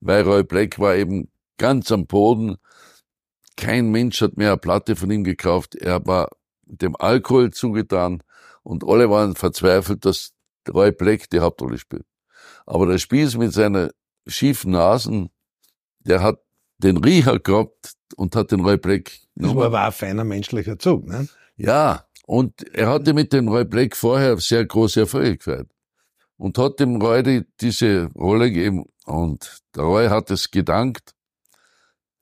weil 0.00 0.24
Roy 0.24 0.42
Black 0.42 0.78
war 0.80 0.96
eben 0.96 1.30
ganz 1.56 1.92
am 1.92 2.06
Boden. 2.06 2.56
Kein 3.56 3.90
Mensch 3.90 4.20
hat 4.20 4.36
mehr 4.36 4.48
eine 4.48 4.58
Platte 4.58 4.96
von 4.96 5.10
ihm 5.10 5.22
gekauft. 5.22 5.76
Er 5.76 6.04
war 6.06 6.30
dem 6.64 6.96
Alkohol 6.96 7.52
zugetan 7.52 8.22
und 8.62 8.84
alle 8.84 9.08
waren 9.08 9.36
verzweifelt, 9.36 10.04
dass 10.04 10.32
Roy 10.68 10.90
Black 10.90 11.30
die 11.30 11.40
Hauptrolle 11.40 11.78
spielt. 11.78 12.06
Aber 12.66 12.86
der 12.86 12.98
Spieß 12.98 13.36
mit 13.36 13.52
seiner 13.52 13.90
schiefen 14.26 14.72
Nasen, 14.72 15.30
der 16.00 16.22
hat 16.22 16.40
den 16.78 16.96
Riecher 16.98 17.38
gehabt 17.38 17.94
und 18.16 18.34
hat 18.36 18.52
den 18.52 18.60
Roy 18.60 18.76
Black. 18.76 19.12
Das 19.34 19.54
war 19.54 19.66
aber 19.66 19.84
ein 19.84 19.92
feiner 19.92 20.24
menschlicher 20.24 20.78
Zug, 20.78 21.06
ne? 21.06 21.28
Ja, 21.56 22.06
und 22.26 22.62
er 22.74 22.88
hatte 22.88 23.12
mit 23.12 23.32
dem 23.32 23.48
Roy 23.48 23.64
Black 23.64 23.96
vorher 23.96 24.36
sehr 24.38 24.64
große 24.64 25.00
Erfolge 25.00 25.36
gefeiert. 25.36 25.70
Und 26.36 26.56
hat 26.58 26.80
dem 26.80 27.02
Roy 27.02 27.22
die, 27.22 27.44
diese 27.60 28.08
Rolle 28.14 28.50
gegeben. 28.50 28.86
Und 29.04 29.58
der 29.74 29.82
Roy 29.82 30.08
hat 30.08 30.30
es 30.30 30.50
gedankt. 30.50 31.14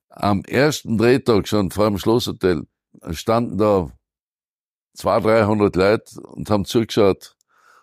Am 0.08 0.42
ersten 0.44 0.98
Drehtag 0.98 1.46
schon 1.46 1.70
vor 1.70 1.88
dem 1.88 1.98
Schlosshotel 1.98 2.66
standen 3.10 3.58
da 3.58 3.92
zwei, 4.94 5.20
dreihundert 5.20 5.76
Leute 5.76 6.20
und 6.20 6.50
haben 6.50 6.64
zugeschaut. 6.64 7.36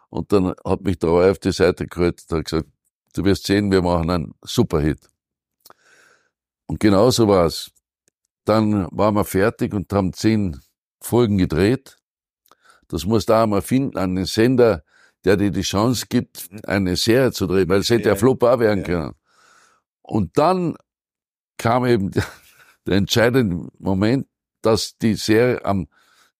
Und 0.09 0.33
dann 0.33 0.53
hat 0.65 0.81
mich 0.81 0.99
der 0.99 1.09
Roy 1.11 1.29
auf 1.29 1.39
die 1.39 1.51
Seite 1.51 1.87
geholt 1.87 2.23
und 2.27 2.37
hat 2.37 2.45
gesagt, 2.45 2.69
du 3.15 3.23
wirst 3.23 3.45
sehen, 3.47 3.71
wir 3.71 3.81
machen 3.81 4.09
einen 4.09 4.33
Superhit. 4.43 5.09
Und 6.67 6.79
genauso 6.79 7.27
war's. 7.27 7.71
Dann 8.43 8.87
waren 8.91 9.15
wir 9.15 9.25
fertig 9.25 9.73
und 9.73 9.91
haben 9.91 10.13
zehn 10.13 10.59
Folgen 11.01 11.37
gedreht. 11.37 11.97
Das 12.87 13.05
musst 13.05 13.29
du 13.29 13.33
auch 13.33 13.47
mal 13.47 13.61
finden, 13.61 13.97
einen 13.97 14.25
Sender, 14.25 14.83
der 15.23 15.37
dir 15.37 15.49
die 15.49 15.61
Chance 15.61 16.05
gibt, 16.07 16.47
eine 16.67 16.95
Serie 16.95 17.31
zu 17.31 17.47
drehen, 17.47 17.67
weil 17.69 17.79
es 17.79 17.89
hätte 17.89 18.09
ja 18.09 18.15
Flop 18.15 18.43
auch 18.43 18.59
werden 18.59 18.83
können. 18.83 19.13
Und 20.01 20.37
dann 20.37 20.75
kam 21.57 21.85
eben 21.85 22.11
der, 22.11 22.25
der 22.85 22.97
entscheidende 22.97 23.67
Moment, 23.79 24.27
dass 24.61 24.97
die 24.97 25.15
Serie 25.15 25.63
am, 25.65 25.87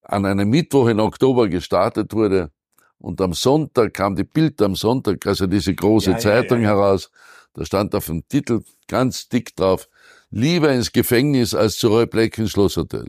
an 0.02 0.26
einem 0.26 0.50
Mittwoch 0.50 0.88
in 0.88 1.00
Oktober 1.00 1.48
gestartet 1.48 2.14
wurde 2.14 2.52
und 3.00 3.22
am 3.22 3.34
Sonntag 3.34 3.94
kam 3.94 4.16
die 4.16 4.24
Bild 4.24 4.62
am 4.62 4.76
Sonntag, 4.76 5.26
also 5.26 5.48
diese 5.48 5.76
große 5.76 6.12
ja, 6.12 6.18
Zeitung 6.18 6.62
ja, 6.62 6.70
ja, 6.70 6.76
heraus. 6.76 7.12
Da 7.54 7.66
stand 7.66 7.96
auf 7.96 8.08
dem 8.08 8.28
Titel 8.28 8.62
ganz 8.88 9.30
dick 9.30 9.56
drauf, 9.56 9.88
lieber 10.30 10.72
ins 10.74 10.92
Gefängnis 10.92 11.54
als 11.54 11.78
zu 11.78 11.88
Roy 11.88 12.06
Black 12.06 12.38
ins 12.38 12.52
Schlosshotel. 12.52 13.08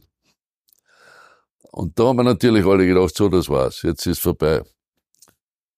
Und 1.73 1.99
da 1.99 2.05
haben 2.05 2.17
wir 2.17 2.23
natürlich 2.23 2.65
alle 2.65 2.87
gedacht, 2.87 3.15
so, 3.15 3.29
das 3.29 3.49
war's, 3.49 3.83
jetzt 3.83 4.07
ist 4.07 4.21
vorbei. 4.21 4.63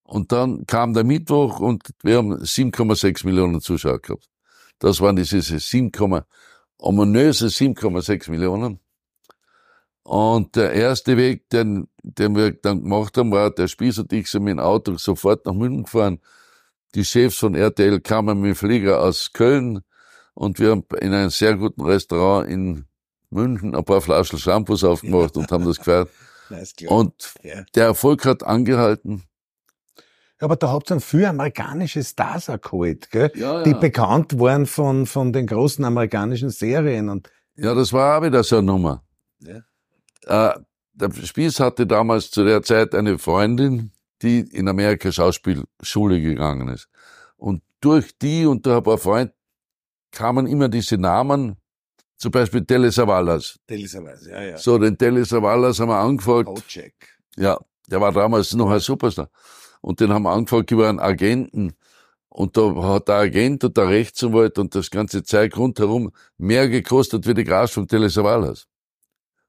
Und 0.05 0.33
dann 0.33 0.65
kam 0.67 0.95
der 0.95 1.05
Mittwoch 1.05 1.61
und 1.61 1.83
wir 2.03 2.17
haben 2.17 2.35
7,6 2.35 3.27
Millionen 3.27 3.61
Zuschauer 3.61 4.01
gehabt. 4.01 4.29
Das 4.79 5.01
waren 5.01 5.17
diese 5.17 5.41
7, 5.41 5.91
ominöse 6.79 7.47
7,6 7.47 8.31
Millionen. 8.31 8.81
Und 10.09 10.57
der 10.57 10.73
erste 10.73 11.19
Weg, 11.19 11.51
den, 11.51 11.87
den 12.03 12.35
wir 12.35 12.53
dann 12.53 12.81
gemacht 12.81 13.19
haben, 13.19 13.31
war, 13.31 13.51
der 13.51 13.69
Spieß 13.69 13.99
und 13.99 14.11
ich 14.15 14.31
sind 14.31 14.45
mit 14.45 14.53
dem 14.53 14.59
Auto 14.59 14.97
sofort 14.97 15.45
nach 15.45 15.53
München 15.53 15.83
gefahren. 15.83 16.21
Die 16.95 17.05
Chefs 17.05 17.37
von 17.37 17.55
RTL 17.55 18.01
kamen 18.01 18.41
mit 18.41 18.53
dem 18.53 18.57
Flieger 18.57 19.03
aus 19.03 19.35
Köln 19.35 19.81
und 20.33 20.59
wir 20.61 20.71
haben 20.71 20.85
in 21.03 21.13
einem 21.13 21.29
sehr 21.29 21.57
guten 21.57 21.83
Restaurant 21.83 22.49
in 22.49 22.87
München 23.29 23.75
ein 23.75 23.85
paar 23.85 24.01
Flaschen 24.01 24.39
Shampoos 24.39 24.83
aufgemacht 24.83 25.37
und 25.37 25.53
haben 25.53 25.67
das 25.67 25.77
gefeiert. 25.77 26.09
Und 26.87 27.35
der 27.75 27.85
Erfolg 27.85 28.25
hat 28.25 28.43
angehalten. 28.43 29.25
Aber 30.41 30.57
da 30.57 30.71
habt 30.71 30.91
ihr 30.91 31.01
viele 31.01 31.29
amerikanische 31.29 32.03
Stars 32.03 32.49
auch 32.49 32.59
geholt, 32.59 33.11
gell? 33.11 33.31
Ja, 33.35 33.59
ja. 33.59 33.63
die 33.63 33.75
bekannt 33.75 34.41
waren 34.41 34.65
von, 34.65 35.05
von 35.05 35.35
den 35.35 35.47
großen 35.47 35.85
amerikanischen 35.85 36.49
Serien. 36.49 37.11
Und 37.11 37.31
ja, 37.57 37.75
das 37.75 37.93
war 37.93 38.19
auch 38.19 38.23
wieder 38.23 38.43
so 38.43 38.57
eine 38.57 38.69
Nummer. 38.69 39.05
Äh, 40.29 40.55
der 40.93 41.11
Spieß 41.13 41.61
hatte 41.61 41.87
damals 41.87 42.31
zu 42.31 42.45
der 42.45 42.63
Zeit 42.63 42.95
eine 42.95 43.19
Freundin, 43.19 43.93
die 44.23 44.41
in 44.41 44.69
Amerika 44.69 45.13
Schauspielschule 45.13 46.21
gegangen 46.21 46.69
ist. 46.69 46.89
Und 47.37 47.63
durch 47.81 48.17
die 48.19 48.47
und 48.47 48.67
durch 48.67 48.77
ein 48.77 48.83
paar 48.83 48.99
Freunde 48.99 49.33
kamen 50.11 50.47
immer 50.47 50.69
diese 50.69 50.99
Namen, 50.99 51.57
zum 52.17 52.33
Beispiel 52.33 52.65
Tele 52.65 52.91
Savalas. 52.91 53.59
Tele 53.67 53.87
Savalas, 53.87 54.27
ja, 54.27 54.43
ja. 54.43 54.57
So, 54.59 54.77
den 54.79 54.99
Tele 54.99 55.25
Savalas 55.25 55.79
haben 55.79 55.89
wir 55.89 55.99
angefragt. 55.99 56.47
Kocek. 56.47 56.95
Ja, 57.37 57.57
der 57.87 58.01
war 58.01 58.13
damals 58.13 58.53
noch 58.55 58.71
ein 58.71 58.81
Superstar. 58.81 59.31
Und 59.81 60.01
den 60.01 60.13
haben 60.13 60.25
wir 60.25 60.33
angefragt 60.33 60.71
über 60.73 60.89
einen 60.89 60.99
Agenten. 60.99 61.75
Und 62.29 62.57
da 62.57 62.75
hat 62.83 63.09
der 63.09 63.17
Agent 63.17 63.65
und 63.65 63.77
der 63.77 63.89
Rechtsanwalt 63.89 64.59
und 64.59 64.75
das 64.75 64.91
ganze 64.91 65.23
Zeug 65.23 65.57
rundherum 65.57 66.11
mehr 66.37 66.69
gekostet 66.69 67.27
wie 67.27 67.35
die 67.35 67.45
Gras 67.45 67.71
von 67.73 67.87
Telesavalas. 67.87 68.68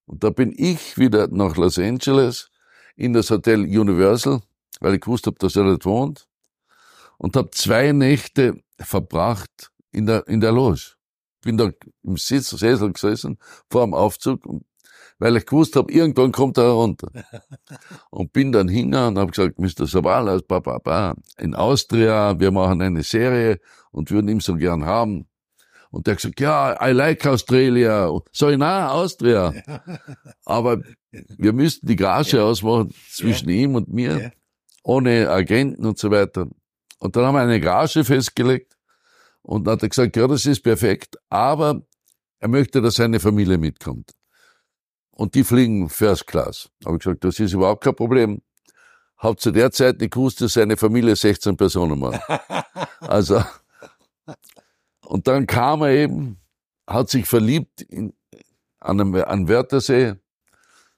Und 0.10 0.24
da 0.24 0.32
bin 0.32 0.52
ich 0.58 0.98
wieder 0.98 1.28
nach 1.28 1.56
Los 1.56 1.78
Angeles 1.78 2.50
in 2.96 3.14
das 3.14 3.30
Hotel 3.30 3.60
Universal, 3.62 4.42
weil 4.80 4.96
ich 4.96 5.02
gewusst 5.02 5.28
habe, 5.28 5.38
dass 5.38 5.56
er 5.56 5.66
dort 5.66 5.86
wohnt. 5.86 6.28
Und 7.20 7.36
habe 7.36 7.52
zwei 7.52 7.92
Nächte 7.92 8.60
verbracht 8.80 9.72
in 9.92 10.08
der, 10.08 10.28
in 10.28 10.42
der 10.42 10.52
Loge. 10.52 10.96
Bin 11.42 11.58
da 11.58 11.70
im 12.02 12.18
Sitz, 12.18 12.50
Sessel 12.50 12.92
gesessen, 12.92 13.38
vor 13.70 13.86
dem 13.86 13.94
Aufzug 13.94 14.42
weil 15.20 15.36
ich 15.36 15.46
gewusst 15.46 15.76
habe, 15.76 15.92
irgendwann 15.92 16.32
kommt 16.32 16.58
er 16.58 16.64
herunter. 16.64 17.12
Und 18.10 18.32
bin 18.32 18.54
dann 18.54 18.70
hingegangen 18.70 19.18
und 19.18 19.20
habe 19.20 19.32
gesagt, 19.32 19.60
Mr. 19.60 19.86
Savalas, 19.86 20.44
ba, 20.44 20.62
ba, 20.62 20.80
ba, 20.80 21.14
in 21.38 21.56
Austria, 21.56 22.40
wir 22.40 22.52
machen 22.52 22.82
eine 22.82 23.04
Serie 23.04 23.60
und 23.92 24.12
würden 24.12 24.30
ihn 24.30 24.40
so 24.40 24.56
gern 24.56 24.86
haben. 24.86 25.28
Und 25.92 26.06
der 26.06 26.14
hat 26.14 26.22
gesagt, 26.22 26.40
ja, 26.40 26.78
I 26.88 26.92
like 26.92 27.26
Australia. 27.26 28.12
So, 28.32 28.50
na, 28.52 28.90
Austria. 28.92 29.54
Aber 30.46 30.82
wir 31.12 31.54
müssten 31.54 31.88
die 31.88 31.96
Gage 31.96 32.38
ja. 32.38 32.44
ausmachen 32.44 32.94
zwischen 33.12 33.50
ja. 33.50 33.56
ihm 33.56 33.76
und 33.76 33.92
mir, 33.92 34.20
ja. 34.20 34.32
ohne 34.84 35.30
Agenten 35.30 35.86
und 35.86 35.98
so 35.98 36.12
weiter. 36.12 36.48
Und 37.00 37.16
dann 37.16 37.26
haben 37.26 37.36
wir 37.36 37.42
eine 37.42 37.60
Gage 37.60 38.04
festgelegt. 38.04 38.78
Und 39.42 39.66
dann 39.66 39.74
hat 39.74 39.84
er 39.84 39.90
gesagt, 39.90 40.16
ja, 40.16 40.28
das 40.28 40.46
ist 40.46 40.62
perfekt, 40.62 41.18
aber 41.30 41.82
er 42.40 42.48
möchte, 42.50 42.82
dass 42.82 42.96
seine 42.96 43.20
Familie 43.20 43.58
mitkommt 43.58 44.12
und 45.20 45.36
die 45.36 45.44
fliegen 45.44 45.90
First 45.90 46.28
Class. 46.28 46.70
Habe 46.86 46.96
ich 46.96 47.04
gesagt, 47.04 47.26
das 47.26 47.40
ist 47.40 47.52
überhaupt 47.52 47.84
kein 47.84 47.94
Problem. 47.94 48.42
Hab 49.18 49.38
zu 49.38 49.52
der 49.52 49.70
Zeit 49.70 50.00
nicht 50.00 50.14
gewusst, 50.14 50.40
dass 50.40 50.54
seine 50.54 50.78
Familie 50.78 51.16
16 51.16 51.58
Personen 51.58 52.02
war. 52.02 52.22
Also, 53.02 53.42
und 55.10 55.28
dann 55.28 55.48
kam 55.48 55.82
er 55.82 55.90
eben, 55.90 56.38
hat 56.86 57.10
sich 57.10 57.26
verliebt 57.26 57.82
in, 57.82 58.14
an, 58.80 59.02
einem, 59.02 59.16
an 59.16 59.48
Wörthersee, 59.50 60.14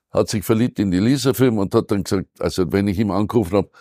hat 0.09 0.27
sich 0.27 0.43
verliebt 0.43 0.79
in 0.79 0.91
die 0.91 0.99
Lisa-Film 0.99 1.57
und 1.57 1.73
hat 1.73 1.91
dann 1.91 2.03
gesagt, 2.03 2.27
also 2.41 2.69
wenn 2.73 2.89
ich 2.89 2.99
ihm 2.99 3.09
angerufen 3.09 3.55
habe, 3.55 3.71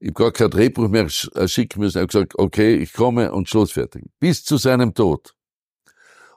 ich 0.00 0.08
habe 0.08 0.14
gar 0.14 0.32
kein 0.32 0.50
Drehbuch 0.50 0.88
mehr 0.88 1.06
äh, 1.36 1.46
schicken 1.46 1.78
müssen, 1.78 1.98
er 1.98 2.02
hat 2.02 2.10
gesagt, 2.10 2.36
okay, 2.36 2.74
ich 2.74 2.92
komme 2.94 3.30
und 3.30 3.48
schlussfertig. 3.48 4.02
Bis 4.18 4.44
zu 4.44 4.56
seinem 4.56 4.92
Tod. 4.92 5.36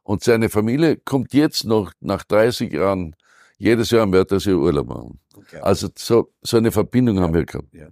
Und 0.03 0.23
seine 0.23 0.49
Familie 0.49 0.97
kommt 0.97 1.33
jetzt 1.33 1.65
noch 1.65 1.91
nach 2.01 2.23
30 2.25 2.71
Jahren 2.71 3.15
jedes 3.57 3.89
Jahr 3.89 4.03
am 4.03 4.13
Wörthersee 4.13 4.53
Urlaub 4.53 4.87
machen. 4.87 5.19
Okay. 5.35 5.59
Also 5.61 5.89
so, 5.97 6.31
so 6.43 6.57
eine 6.57 6.71
Verbindung 6.71 7.15
ja. 7.15 7.23
haben 7.23 7.33
wir 7.33 7.45
gehabt. 7.45 7.73
Ja. 7.73 7.87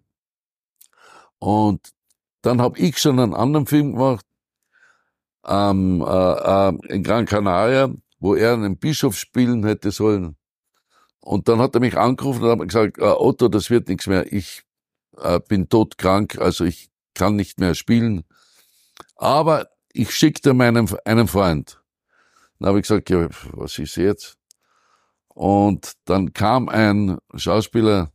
Und 1.40 1.94
dann 2.44 2.62
habe 2.62 2.78
ich 2.78 3.00
schon 3.00 3.20
einen 3.20 3.34
anderen 3.34 3.66
Film 3.66 3.94
gemacht, 3.94 4.24
ähm, 5.48 6.02
äh, 6.02 6.70
äh, 6.70 6.94
in 6.94 7.04
Gran 7.04 7.26
Canaria, 7.26 7.90
wo 8.20 8.36
er 8.36 8.54
einen 8.54 8.78
Bischof 8.78 9.18
spielen 9.18 9.66
hätte 9.66 9.92
sollen. 9.92 10.36
Und 11.20 11.48
dann 11.48 11.60
hat 11.60 11.76
er 11.76 11.82
mich 11.82 11.98
angerufen 11.98 12.44
und 12.44 12.60
hat 12.60 12.68
gesagt, 12.68 13.00
äh, 13.00 13.04
Otto, 13.04 13.48
das 13.48 13.70
wird 13.70 13.90
nichts 13.90 14.08
mehr. 14.08 14.32
Ich 14.32 14.64
äh, 15.18 15.40
bin 15.40 15.70
todkrank, 15.70 16.38
also 16.40 16.64
ich 16.64 16.90
kann 17.14 17.36
nicht 17.36 17.60
mehr 17.60 17.76
spielen. 17.76 18.24
Aber 19.16 19.68
ich 19.92 20.14
schickte 20.16 20.54
meinen 20.54 20.90
einen 21.06 21.28
Freund. 21.28 21.82
Dann 22.60 22.70
habe 22.70 22.80
ich 22.80 22.84
gesagt, 22.84 23.10
ja, 23.10 23.28
was 23.52 23.78
ist 23.80 23.96
jetzt? 23.98 24.38
Und 25.28 25.94
dann 26.06 26.34
kam 26.34 26.70
ein 26.70 27.18
Schauspieler, 27.36 28.12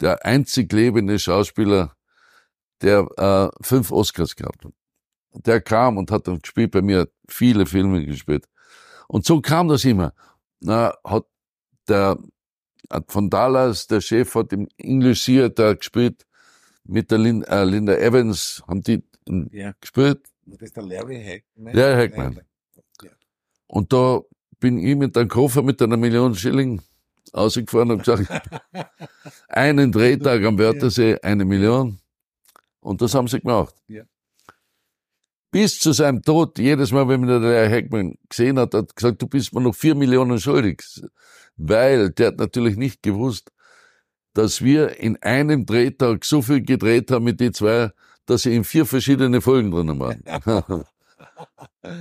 der 0.00 0.26
einzig 0.26 0.72
lebende 0.72 1.18
Schauspieler, 1.18 1.96
der 2.82 3.06
äh, 3.16 3.64
fünf 3.64 3.90
Oscars 3.90 4.36
gehabt 4.36 4.64
hat. 4.64 4.72
Der 5.44 5.60
kam 5.60 5.98
und 5.98 6.10
hat 6.10 6.26
dann 6.26 6.40
gespielt 6.40 6.70
bei 6.70 6.82
mir 6.82 7.08
viele 7.28 7.66
Filme 7.66 8.04
gespielt. 8.04 8.46
Und 9.08 9.24
so 9.24 9.40
kam 9.40 9.68
das 9.68 9.84
immer. 9.84 10.12
Na, 10.60 10.94
hat 11.04 11.26
der 11.88 12.18
hat 12.90 13.10
von 13.10 13.30
Dallas, 13.30 13.86
der 13.86 14.00
Chef 14.00 14.34
hat 14.34 14.52
im 14.52 14.68
English 14.76 15.24
Theater 15.24 15.74
gespielt, 15.74 16.26
mit 16.84 17.10
der 17.10 17.18
Lin, 17.18 17.42
äh, 17.44 17.64
Linda 17.64 17.94
Evans 17.94 18.62
haben 18.68 18.82
die 18.82 19.02
ja. 19.50 19.72
gespielt. 19.80 20.20
Das 20.46 20.62
ist 20.62 20.76
der 20.76 20.84
Larry 20.84 21.22
Hackman. 21.22 21.74
Larry 21.74 22.08
Hackman. 22.08 22.40
Ja. 23.02 23.10
Und 23.66 23.92
da 23.92 24.20
bin 24.60 24.78
ich 24.78 24.96
mit 24.96 25.16
einem 25.16 25.28
Koffer 25.28 25.62
mit 25.62 25.82
einer 25.82 25.96
Million 25.96 26.34
Schilling 26.34 26.80
ausgefahren 27.32 27.90
und 27.90 28.04
gesagt, 28.04 28.28
einen 29.48 29.90
Drehtag 29.90 30.44
am 30.44 30.58
Wörthersee, 30.58 31.18
eine 31.22 31.44
Million. 31.44 31.98
Und 32.80 33.02
das 33.02 33.14
haben 33.14 33.26
sie 33.26 33.40
gemacht. 33.40 33.74
Ja. 33.88 34.04
Bis 35.56 35.80
zu 35.80 35.92
seinem 35.92 36.20
Tod, 36.20 36.58
jedes 36.58 36.92
Mal, 36.92 37.08
wenn 37.08 37.22
mir 37.22 37.40
der 37.40 37.50
Herr 37.50 37.70
Heckmann 37.70 38.18
gesehen 38.28 38.58
hat, 38.58 38.74
hat 38.74 38.94
gesagt, 38.94 39.22
du 39.22 39.26
bist 39.26 39.54
mir 39.54 39.62
noch 39.62 39.74
vier 39.74 39.94
Millionen 39.94 40.38
schuldig. 40.38 40.82
Weil 41.56 42.10
der 42.10 42.26
hat 42.26 42.36
natürlich 42.36 42.76
nicht 42.76 43.02
gewusst, 43.02 43.50
dass 44.34 44.60
wir 44.60 45.00
in 45.00 45.16
einem 45.22 45.64
Drehtag 45.64 46.26
so 46.26 46.42
viel 46.42 46.60
gedreht 46.60 47.10
haben 47.10 47.24
mit 47.24 47.40
die 47.40 47.52
zwei, 47.52 47.90
dass 48.26 48.42
sie 48.42 48.54
in 48.54 48.64
vier 48.64 48.84
verschiedene 48.84 49.40
Folgen 49.40 49.70
drinnen 49.70 49.98
waren. 49.98 50.22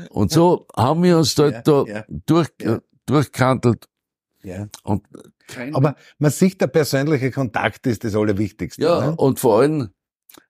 Und 0.09 0.33
so 0.33 0.67
haben 0.75 1.01
wir 1.03 1.17
uns 1.17 1.33
dort 1.35 1.53
ja, 1.53 1.61
da 1.61 1.83
ja, 1.85 2.05
durch, 2.09 2.49
ja. 2.59 2.81
durchkantelt. 3.05 3.87
Ja. 4.43 4.67
Und 4.83 5.07
Aber 5.71 5.95
man 6.17 6.31
sieht, 6.31 6.59
der 6.59 6.67
persönliche 6.67 7.31
Kontakt 7.31 7.87
ist 7.87 8.03
das 8.03 8.17
Allerwichtigste. 8.17 8.83
Ja, 8.83 9.11
ne? 9.11 9.15
und 9.15 9.39
vor 9.39 9.61
allem, 9.61 9.91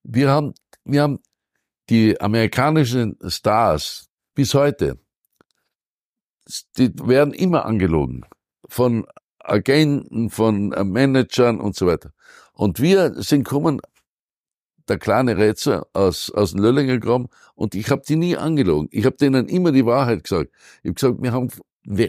wir 0.01 0.31
haben, 0.31 0.55
wir 0.85 1.03
haben 1.03 1.19
die 1.89 2.19
amerikanischen 2.19 3.17
Stars 3.27 4.09
bis 4.33 4.53
heute, 4.53 4.99
die 6.77 6.91
werden 7.07 7.33
immer 7.33 7.65
angelogen. 7.65 8.25
Von 8.67 9.05
Agenten, 9.39 10.29
von 10.29 10.69
Managern 10.69 11.59
und 11.59 11.75
so 11.75 11.87
weiter. 11.87 12.11
Und 12.53 12.79
wir 12.79 13.21
sind 13.21 13.43
kommen 13.43 13.79
der 14.87 14.99
kleine 14.99 15.37
Rätsel 15.37 15.83
aus, 15.93 16.29
aus 16.31 16.51
dem 16.51 16.61
Löllinger 16.61 16.99
gekommen 16.99 17.27
und 17.55 17.75
ich 17.75 17.89
habe 17.89 18.03
die 18.07 18.15
nie 18.15 18.37
angelogen. 18.37 18.87
Ich 18.91 19.05
habe 19.05 19.17
denen 19.17 19.47
immer 19.47 19.71
die 19.71 19.85
Wahrheit 19.85 20.23
gesagt. 20.23 20.51
Ich 20.83 20.89
habe 20.89 20.93
gesagt, 20.93 21.23
wir 21.23 21.31
haben 21.31 21.49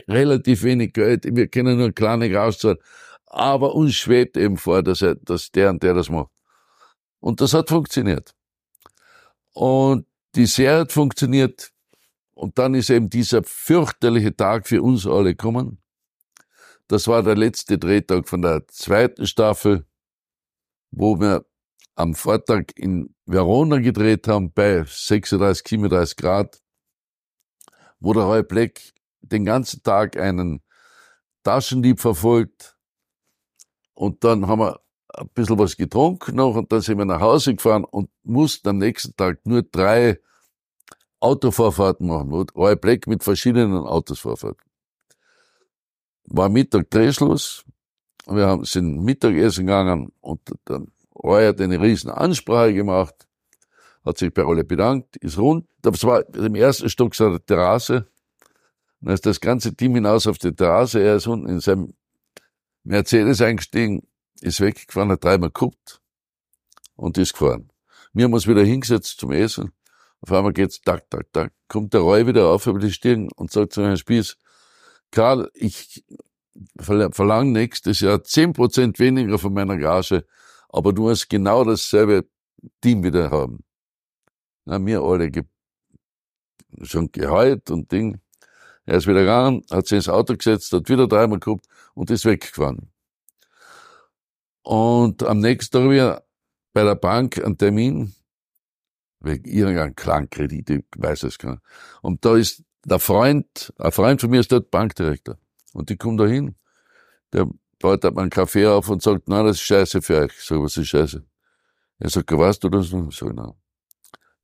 relativ 0.08 0.62
wenig 0.62 0.92
Geld, 0.92 1.24
wir 1.24 1.48
können 1.48 1.78
nur 1.78 1.92
kleine 1.92 2.32
rauszahlen, 2.34 2.78
aber 3.26 3.74
uns 3.74 3.94
schwebt 3.94 4.36
eben 4.36 4.56
vor, 4.56 4.82
dass, 4.82 5.02
er, 5.02 5.16
dass 5.16 5.50
der 5.50 5.70
und 5.70 5.82
der 5.82 5.94
das 5.94 6.10
macht. 6.10 6.30
Und 7.20 7.40
das 7.40 7.54
hat 7.54 7.68
funktioniert. 7.68 8.35
Und 9.56 10.06
die 10.34 10.44
Serie 10.44 10.80
hat 10.80 10.92
funktioniert 10.92 11.72
und 12.34 12.58
dann 12.58 12.74
ist 12.74 12.90
eben 12.90 13.08
dieser 13.08 13.42
fürchterliche 13.42 14.36
Tag 14.36 14.68
für 14.68 14.82
uns 14.82 15.06
alle 15.06 15.30
gekommen. 15.30 15.82
Das 16.88 17.08
war 17.08 17.22
der 17.22 17.36
letzte 17.36 17.78
Drehtag 17.78 18.28
von 18.28 18.42
der 18.42 18.68
zweiten 18.68 19.26
Staffel, 19.26 19.86
wo 20.90 21.18
wir 21.18 21.46
am 21.94 22.14
Vortag 22.14 22.64
in 22.76 23.14
Verona 23.24 23.78
gedreht 23.78 24.28
haben 24.28 24.52
bei 24.52 24.84
36, 24.86 25.66
37 25.66 26.16
Grad, 26.18 26.62
wo 27.98 28.12
der 28.12 28.24
Roy 28.24 28.42
Black 28.42 28.92
den 29.22 29.46
ganzen 29.46 29.82
Tag 29.82 30.18
einen 30.18 30.62
Taschendieb 31.44 31.98
verfolgt. 31.98 32.76
Und 33.94 34.22
dann 34.22 34.48
haben 34.48 34.60
wir 34.60 34.85
ein 35.16 35.28
bisschen 35.34 35.58
was 35.58 35.76
getrunken 35.76 36.36
noch 36.36 36.54
und 36.54 36.70
dann 36.70 36.80
sind 36.80 36.98
wir 36.98 37.04
nach 37.04 37.20
Hause 37.20 37.54
gefahren 37.54 37.84
und 37.84 38.10
mussten 38.22 38.68
am 38.68 38.78
nächsten 38.78 39.16
Tag 39.16 39.40
nur 39.44 39.62
drei 39.62 40.20
Autovorfahrten 41.20 42.06
machen, 42.06 42.30
wo 42.30 42.44
Roy 42.54 42.76
Black 42.76 43.06
mit 43.06 43.24
verschiedenen 43.24 43.74
Autos 43.74 44.18
vorfährt. 44.18 44.58
War 46.24 46.48
Mittag 46.48 46.90
Drehschluss, 46.90 47.64
wir 48.26 48.46
haben, 48.46 48.64
sind 48.64 49.02
Mittagessen 49.02 49.66
gegangen 49.66 50.12
und 50.20 50.40
dann 50.64 50.92
Roy 51.14 51.46
hat 51.46 51.60
eine 51.60 51.80
riesen 51.80 52.10
Ansprache 52.10 52.74
gemacht, 52.74 53.14
hat 54.04 54.18
sich 54.18 54.32
bei 54.34 54.44
alle 54.44 54.64
bedankt, 54.64 55.16
ist 55.16 55.38
rund, 55.38 55.66
das 55.82 56.04
war 56.04 56.24
im 56.34 56.54
ersten 56.54 56.90
Stock 56.90 57.14
seiner 57.14 57.44
Terrasse, 57.44 58.06
dann 59.00 59.14
ist 59.14 59.24
das 59.24 59.40
ganze 59.40 59.74
Team 59.74 59.94
hinaus 59.94 60.26
auf 60.26 60.38
die 60.38 60.52
Terrasse, 60.52 61.00
er 61.00 61.16
ist 61.16 61.26
unten 61.26 61.48
in 61.48 61.60
seinem 61.60 61.94
Mercedes 62.84 63.40
eingestiegen, 63.40 64.06
ist 64.40 64.60
weggefahren, 64.60 65.10
hat 65.10 65.24
dreimal 65.24 65.50
geguckt 65.50 66.00
und 66.96 67.18
ist 67.18 67.32
gefahren. 67.32 67.70
Wir 68.12 68.24
haben 68.24 68.34
uns 68.34 68.46
wieder 68.46 68.64
hingesetzt 68.64 69.18
zum 69.18 69.32
Essen 69.32 69.72
auf 70.20 70.32
einmal 70.32 70.52
geht's 70.52 70.80
tak, 70.80 71.08
tak, 71.10 71.32
tak, 71.32 71.52
kommt 71.68 71.94
der 71.94 72.00
Roy 72.00 72.26
wieder 72.26 72.48
auf 72.48 72.66
über 72.66 72.78
die 72.78 72.92
Stirn 72.92 73.28
und 73.36 73.50
sagt 73.52 73.72
zu 73.72 73.82
Herrn 73.82 73.96
Spieß, 73.96 74.36
Karl, 75.10 75.50
ich 75.54 76.04
verlange 76.78 77.52
nächstes 77.52 78.00
Jahr 78.00 78.24
zehn 78.24 78.52
Prozent 78.52 78.98
weniger 78.98 79.38
von 79.38 79.52
meiner 79.52 79.76
Gage, 79.76 80.26
aber 80.68 80.92
du 80.92 81.02
musst 81.02 81.28
genau 81.28 81.64
dasselbe 81.64 82.26
Team 82.80 83.04
wieder 83.04 83.30
haben. 83.30 83.62
Na, 84.64 84.78
mir 84.78 85.02
alle 85.02 85.30
ge 85.30 85.44
schon 86.82 87.12
geheult 87.12 87.70
und 87.70 87.92
Ding. 87.92 88.20
Er 88.84 88.96
ist 88.98 89.06
wieder 89.06 89.20
gegangen, 89.20 89.64
hat 89.70 89.86
sich 89.86 89.96
ins 89.96 90.08
Auto 90.08 90.36
gesetzt, 90.36 90.72
hat 90.72 90.88
wieder 90.88 91.06
dreimal 91.06 91.38
geguckt 91.38 91.66
und 91.94 92.10
ist 92.10 92.24
weggefahren. 92.24 92.90
Und 94.66 95.22
am 95.22 95.38
nächsten 95.38 95.78
Tag 95.78 95.90
wieder 95.90 96.26
bei 96.72 96.82
der 96.82 96.96
Bank 96.96 97.38
einen 97.38 97.56
Termin 97.56 98.12
wegen 99.20 99.44
irgendeinem 99.44 99.94
Krankkredit, 99.94 100.70
ich 100.70 100.84
weiß 100.96 101.22
es 101.22 101.38
gar 101.38 101.52
nicht. 101.52 101.62
Und 102.02 102.24
da 102.24 102.34
ist 102.34 102.64
der 102.84 102.98
Freund, 102.98 103.72
ein 103.78 103.92
Freund 103.92 104.20
von 104.20 104.28
mir 104.28 104.40
ist 104.40 104.50
dort 104.50 104.72
Bankdirektor. 104.72 105.38
Und 105.72 105.88
die 105.88 105.96
kommen 105.96 106.16
da 106.16 106.26
hin, 106.26 106.56
der 107.32 107.48
baut 107.78 108.02
mir 108.02 108.18
einen 108.18 108.28
Kaffee 108.28 108.66
auf 108.66 108.88
und 108.88 109.02
sagt, 109.02 109.28
nein, 109.28 109.46
das 109.46 109.58
ist 109.58 109.62
scheiße 109.62 110.02
für 110.02 110.22
euch. 110.22 110.32
Ich 110.36 110.50
was 110.50 110.76
ist 110.76 110.88
scheiße? 110.88 111.24
Er 112.00 112.10
sagt, 112.10 112.32
weißt 112.32 112.64
du 112.64 112.68
das? 112.68 112.86
Ich 112.86 113.16
sag, 113.16 113.34
nein. 113.34 113.52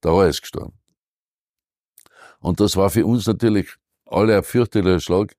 Der 0.05 0.29
ist 0.29 0.41
gestorben. 0.41 0.79
Und 2.39 2.61
das 2.61 2.77
war 2.77 2.91
für 2.91 3.05
uns 3.05 3.27
natürlich 3.27 3.75
alle 4.07 4.37
ein 4.37 4.45
fürchterlicher 4.45 5.01
Schlag, 5.01 5.35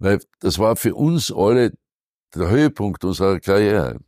weil 0.00 0.18
das 0.40 0.58
war 0.58 0.74
für 0.74 0.96
uns 0.96 1.30
alle 1.30 1.78
der 2.34 2.50
Höhepunkt 2.50 3.04
unserer 3.04 3.38
Karriere. 3.38 4.00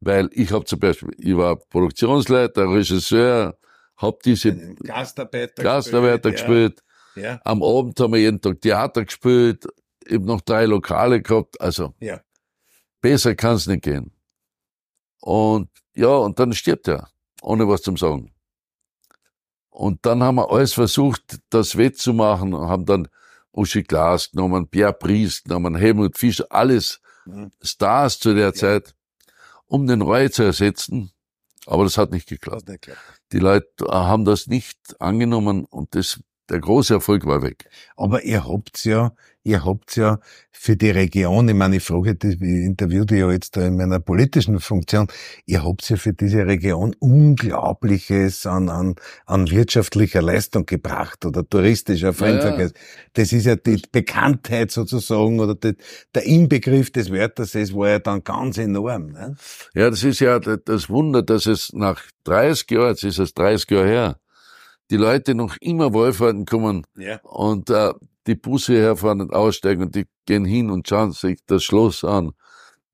Weil 0.00 0.28
ich 0.32 0.52
habe 0.52 0.64
zum 0.64 0.78
Beispiel, 0.78 1.10
ich 1.18 1.36
war 1.36 1.56
Produktionsleiter, 1.56 2.70
Regisseur, 2.70 3.58
habe 3.96 4.18
diese 4.24 4.74
Gastarbeiter, 4.76 5.62
Gastarbeiter 5.62 6.30
gespielt. 6.30 6.82
Ja. 7.16 7.22
ja. 7.22 7.40
Am 7.44 7.62
Abend 7.62 7.98
haben 7.98 8.12
wir 8.12 8.20
jeden 8.20 8.40
Tag 8.40 8.60
Theater 8.60 9.04
gespielt, 9.04 9.66
eben 10.06 10.24
noch 10.24 10.40
drei 10.40 10.66
Lokale 10.66 11.20
gehabt. 11.20 11.60
Also 11.60 11.94
ja. 11.98 12.20
besser 13.00 13.34
kann 13.34 13.56
es 13.56 13.66
nicht 13.66 13.82
gehen. 13.82 14.12
Und 15.20 15.68
ja, 15.94 16.08
und 16.08 16.38
dann 16.38 16.52
stirbt 16.52 16.86
er, 16.86 17.08
ohne 17.42 17.66
was 17.68 17.82
zu 17.82 17.96
sagen. 17.96 18.32
Und 19.68 20.06
dann 20.06 20.22
haben 20.22 20.36
wir 20.36 20.50
alles 20.50 20.74
versucht, 20.74 21.40
das 21.50 21.76
wettzumachen, 21.76 22.54
haben 22.54 22.84
dann 22.86 23.08
Uschi 23.52 23.82
Glas 23.82 24.30
genommen, 24.30 24.68
Pierre 24.68 24.92
Priest 24.92 25.44
genommen, 25.44 25.74
Helmut 25.74 26.16
Fischer, 26.16 26.46
alles 26.50 27.00
mhm. 27.26 27.50
Stars 27.62 28.18
zu 28.18 28.34
der. 28.34 28.54
Zeit 28.54 28.94
um 29.68 29.86
den 29.86 30.02
Roy 30.02 30.30
zu 30.30 30.42
ersetzen. 30.42 31.12
Aber 31.66 31.84
das 31.84 31.98
hat 31.98 32.10
nicht 32.10 32.28
geklappt. 32.28 32.70
Die 33.32 33.38
Leute 33.38 33.66
haben 33.88 34.24
das 34.24 34.46
nicht 34.46 34.78
angenommen 35.00 35.64
und 35.66 35.94
das, 35.94 36.20
der 36.50 36.60
große 36.60 36.94
Erfolg 36.94 37.26
war 37.26 37.42
weg. 37.42 37.68
Aber 37.96 38.22
ihr 38.24 38.46
habt's 38.46 38.84
ja 38.84 39.12
ihr 39.48 39.64
habt 39.64 39.96
ja 39.96 40.18
für 40.52 40.76
die 40.76 40.90
Region, 40.90 41.48
ich 41.48 41.54
meine, 41.54 41.76
ich 41.76 41.82
frage, 41.82 42.16
ich 42.22 42.40
interviewte 42.40 43.16
ja 43.16 43.30
jetzt 43.30 43.56
da 43.56 43.66
in 43.66 43.76
meiner 43.76 44.00
politischen 44.00 44.60
Funktion, 44.60 45.08
ihr 45.46 45.64
habt 45.64 45.88
ja 45.88 45.96
für 45.96 46.12
diese 46.12 46.46
Region 46.46 46.94
Unglaubliches 46.98 48.44
an, 48.46 48.68
an, 48.68 48.96
an 49.24 49.50
wirtschaftlicher 49.50 50.20
Leistung 50.20 50.66
gebracht 50.66 51.24
oder 51.24 51.48
touristischer 51.48 52.12
Fremdverkehr. 52.12 52.66
Ja, 52.66 52.72
ja. 52.72 52.80
Das 53.14 53.32
ist 53.32 53.46
ja 53.46 53.56
die 53.56 53.80
Bekanntheit 53.90 54.70
sozusagen 54.70 55.40
oder 55.40 55.54
die, 55.54 55.76
der 56.14 56.24
Inbegriff 56.24 56.90
des 56.90 57.10
Wörtersees 57.10 57.74
war 57.74 57.88
ja 57.88 57.98
dann 58.00 58.24
ganz 58.24 58.58
enorm. 58.58 59.12
Ne? 59.12 59.36
Ja, 59.74 59.88
das 59.88 60.02
ist 60.02 60.20
ja 60.20 60.38
das 60.40 60.90
Wunder, 60.90 61.22
dass 61.22 61.46
es 61.46 61.72
nach 61.72 62.02
30 62.24 62.70
Jahren, 62.70 62.88
jetzt 62.88 63.04
ist 63.04 63.18
es 63.18 63.32
30 63.32 63.70
Jahre 63.70 63.88
her, 63.88 64.20
die 64.90 64.96
Leute 64.96 65.34
noch 65.34 65.56
immer 65.60 65.92
Wohlfahrten 65.92 66.46
kommen 66.46 66.86
ja. 66.96 67.18
und 67.22 67.70
äh, 67.70 67.92
die 68.26 68.34
Busse 68.34 68.74
herfahren 68.74 69.20
und 69.20 69.32
aussteigen 69.32 69.82
und 69.82 69.94
die 69.94 70.06
gehen 70.26 70.44
hin 70.44 70.70
und 70.70 70.88
schauen 70.88 71.12
sich 71.12 71.40
das 71.46 71.64
Schloss 71.64 72.04
an. 72.04 72.32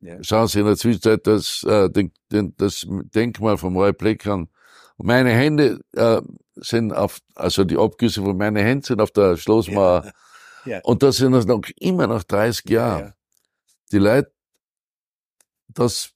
Ja. 0.01 0.23
Schauen 0.23 0.49
sie 0.49 0.61
in 0.61 0.67
der 0.67 0.77
Zwischenzeit 0.77 1.27
das, 1.27 1.65
äh, 1.65 1.89
den, 1.91 2.13
den, 2.31 2.55
das 2.57 2.87
Denkmal 2.89 3.57
vom 3.57 3.77
Roy 3.77 3.93
Black 3.93 4.27
an. 4.27 4.49
Und 4.97 5.07
meine 5.07 5.31
Hände 5.31 5.81
äh, 5.93 6.21
sind 6.57 6.93
auf, 6.93 7.19
also 7.35 7.65
die 7.65 7.79
Abgüsse 7.79 8.23
von 8.23 8.37
meinen 8.37 8.57
Händen 8.57 8.85
sind 8.85 9.01
auf 9.01 9.11
der 9.11 9.37
Schlossmauer. 9.37 10.05
Ja. 10.07 10.13
Ja. 10.67 10.81
Und 10.83 11.03
das 11.03 11.19
sind 11.19 11.33
das 11.33 11.45
noch 11.45 11.61
immer 11.77 12.07
nach 12.07 12.25
30 12.25 12.71
Jahren. 12.71 13.13
Die 13.93 13.99
Leute, 13.99 14.33
das, 15.69 16.13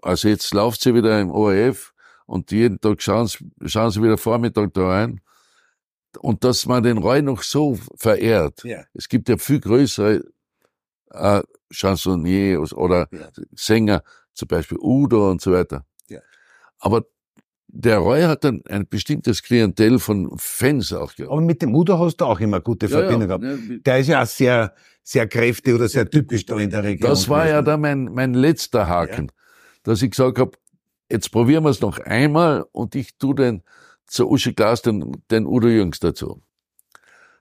also 0.00 0.28
jetzt 0.28 0.54
läuft 0.54 0.80
sie 0.80 0.94
wieder 0.94 1.20
im 1.20 1.30
ORF 1.30 1.93
und 2.26 2.50
jeden 2.52 2.80
Tag 2.80 3.02
schauen 3.02 3.26
sie, 3.26 3.38
schauen 3.66 3.90
sie 3.90 4.02
wieder 4.02 4.18
Vormittag 4.18 4.72
da 4.74 4.88
rein 4.88 5.20
und 6.20 6.44
dass 6.44 6.66
man 6.66 6.82
den 6.82 6.98
Roy 6.98 7.22
noch 7.22 7.42
so 7.42 7.78
verehrt. 7.96 8.62
Ja. 8.64 8.84
Es 8.94 9.08
gibt 9.08 9.28
ja 9.28 9.36
viel 9.36 9.60
größere 9.60 10.22
äh, 11.10 11.42
Chansonniers 11.70 12.72
oder 12.72 13.08
ja. 13.10 13.28
Sänger, 13.54 14.02
zum 14.32 14.48
Beispiel 14.48 14.78
Udo 14.80 15.30
und 15.30 15.40
so 15.40 15.52
weiter. 15.52 15.84
Ja. 16.08 16.20
Aber 16.78 17.04
der 17.76 17.98
Roy 17.98 18.22
hat 18.22 18.44
dann 18.44 18.62
ein 18.68 18.86
bestimmtes 18.88 19.42
Klientel 19.42 19.98
von 19.98 20.30
Fans 20.38 20.92
auch 20.92 21.14
gehabt. 21.14 21.32
Aber 21.32 21.40
mit 21.40 21.60
dem 21.60 21.74
Udo 21.74 21.98
hast 21.98 22.18
du 22.18 22.24
auch 22.24 22.38
immer 22.38 22.60
gute 22.60 22.86
ja, 22.86 22.98
Verbindung 22.98 23.28
ja, 23.28 23.36
gehabt. 23.36 23.44
Ja, 23.44 23.76
der 23.84 23.98
ist 23.98 24.06
ja 24.06 24.22
auch 24.22 24.26
sehr, 24.26 24.74
sehr 25.02 25.26
kräftig 25.26 25.74
oder 25.74 25.88
sehr 25.88 26.08
typisch 26.08 26.46
da 26.46 26.56
in 26.56 26.70
der 26.70 26.84
Region. 26.84 27.10
Das 27.10 27.28
war 27.28 27.48
ja 27.48 27.62
da 27.62 27.76
mein, 27.76 28.04
mein 28.04 28.32
letzter 28.34 28.86
Haken, 28.86 29.32
dass 29.82 30.02
ich 30.02 30.10
gesagt 30.10 30.38
habe, 30.38 30.52
jetzt 31.14 31.30
probieren 31.30 31.62
wir 31.62 31.70
es 31.70 31.80
noch 31.80 31.98
einmal 32.00 32.66
und 32.72 32.96
ich 32.96 33.16
tu 33.16 33.34
den 33.34 33.62
zu 34.06 34.28
Uschi 34.28 34.52
Glas 34.52 34.82
den, 34.82 35.22
den 35.30 35.46
Udo 35.46 35.68
Jüngs 35.68 36.00
dazu. 36.00 36.42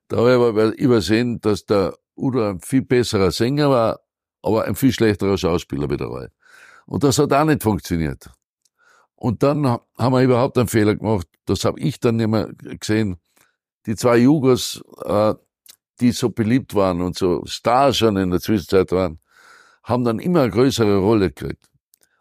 Da 0.07 0.17
habe 0.17 0.29
ich 0.29 0.35
aber 0.35 0.77
übersehen, 0.77 1.41
dass 1.41 1.65
der 1.65 1.97
Udo 2.15 2.49
ein 2.49 2.59
viel 2.59 2.83
besserer 2.83 3.31
Sänger 3.31 3.71
war, 3.71 3.99
aber 4.43 4.65
ein 4.65 4.75
viel 4.75 4.91
schlechterer 4.91 5.37
Schauspieler 5.39 5.89
wie 5.89 5.97
der 5.97 6.07
Roy. 6.07 6.27
Und 6.85 7.03
das 7.03 7.17
hat 7.17 7.33
auch 7.33 7.45
nicht 7.45 7.63
funktioniert. 7.63 8.29
Und 9.15 9.41
dann 9.41 9.65
haben 9.65 10.13
wir 10.13 10.21
überhaupt 10.21 10.57
einen 10.57 10.67
Fehler 10.67 10.95
gemacht. 10.95 11.27
Das 11.45 11.65
habe 11.65 11.79
ich 11.79 11.99
dann 11.99 12.17
nicht 12.17 12.27
mehr 12.27 12.49
gesehen. 12.79 13.17
Die 13.87 13.95
zwei 13.95 14.17
Jugos, 14.17 14.83
äh, 15.03 15.33
die 15.99 16.11
so 16.11 16.29
beliebt 16.29 16.75
waren 16.75 17.01
und 17.01 17.17
so 17.17 17.43
Stars 17.45 17.97
schon 17.97 18.17
in 18.17 18.29
der 18.29 18.39
Zwischenzeit 18.39 18.91
waren, 18.91 19.19
haben 19.83 20.03
dann 20.03 20.19
immer 20.19 20.41
eine 20.41 20.51
größere 20.51 20.99
Rolle 20.99 21.31
gekriegt. 21.31 21.71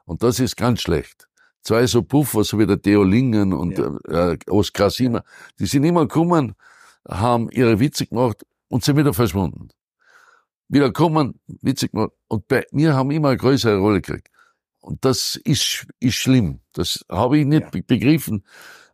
Und 0.07 0.23
das 0.23 0.41
ist 0.41 0.57
ganz 0.57 0.81
schlecht 0.81 1.29
zwei 1.63 1.87
so 1.87 2.03
Puffer, 2.03 2.45
so 2.45 2.59
wie 2.59 2.67
der 2.67 2.81
Theo 2.81 3.03
Lingen 3.03 3.53
und 3.53 3.79
ja. 3.79 4.33
äh, 4.33 4.39
Oskar 4.49 4.91
Siemer, 4.91 5.25
die 5.59 5.67
sind 5.67 5.85
immer 5.85 6.03
gekommen, 6.03 6.55
haben 7.09 7.51
ihre 7.51 7.81
Witze 7.81 8.07
gemacht 8.07 8.45
und 8.69 8.85
sind 8.85 8.97
wieder 8.97 9.15
verschwunden. 9.15 9.69
Wieder 10.69 10.93
kommen, 10.93 11.41
Witze 11.47 11.89
gemacht. 11.89 12.13
Und 12.29 12.49
bei 12.49 12.65
mir 12.73 12.95
haben 12.95 13.11
immer 13.11 13.29
eine 13.29 13.37
größere 13.37 13.79
Rolle 13.79 14.01
gekriegt. 14.01 14.29
Und 14.81 15.05
das 15.05 15.37
ist, 15.45 15.87
ist 16.01 16.15
schlimm. 16.15 16.61
Das 16.73 17.05
habe 17.09 17.39
ich 17.39 17.47
nicht 17.47 17.75
ja. 17.75 17.81
begriffen, 17.87 18.45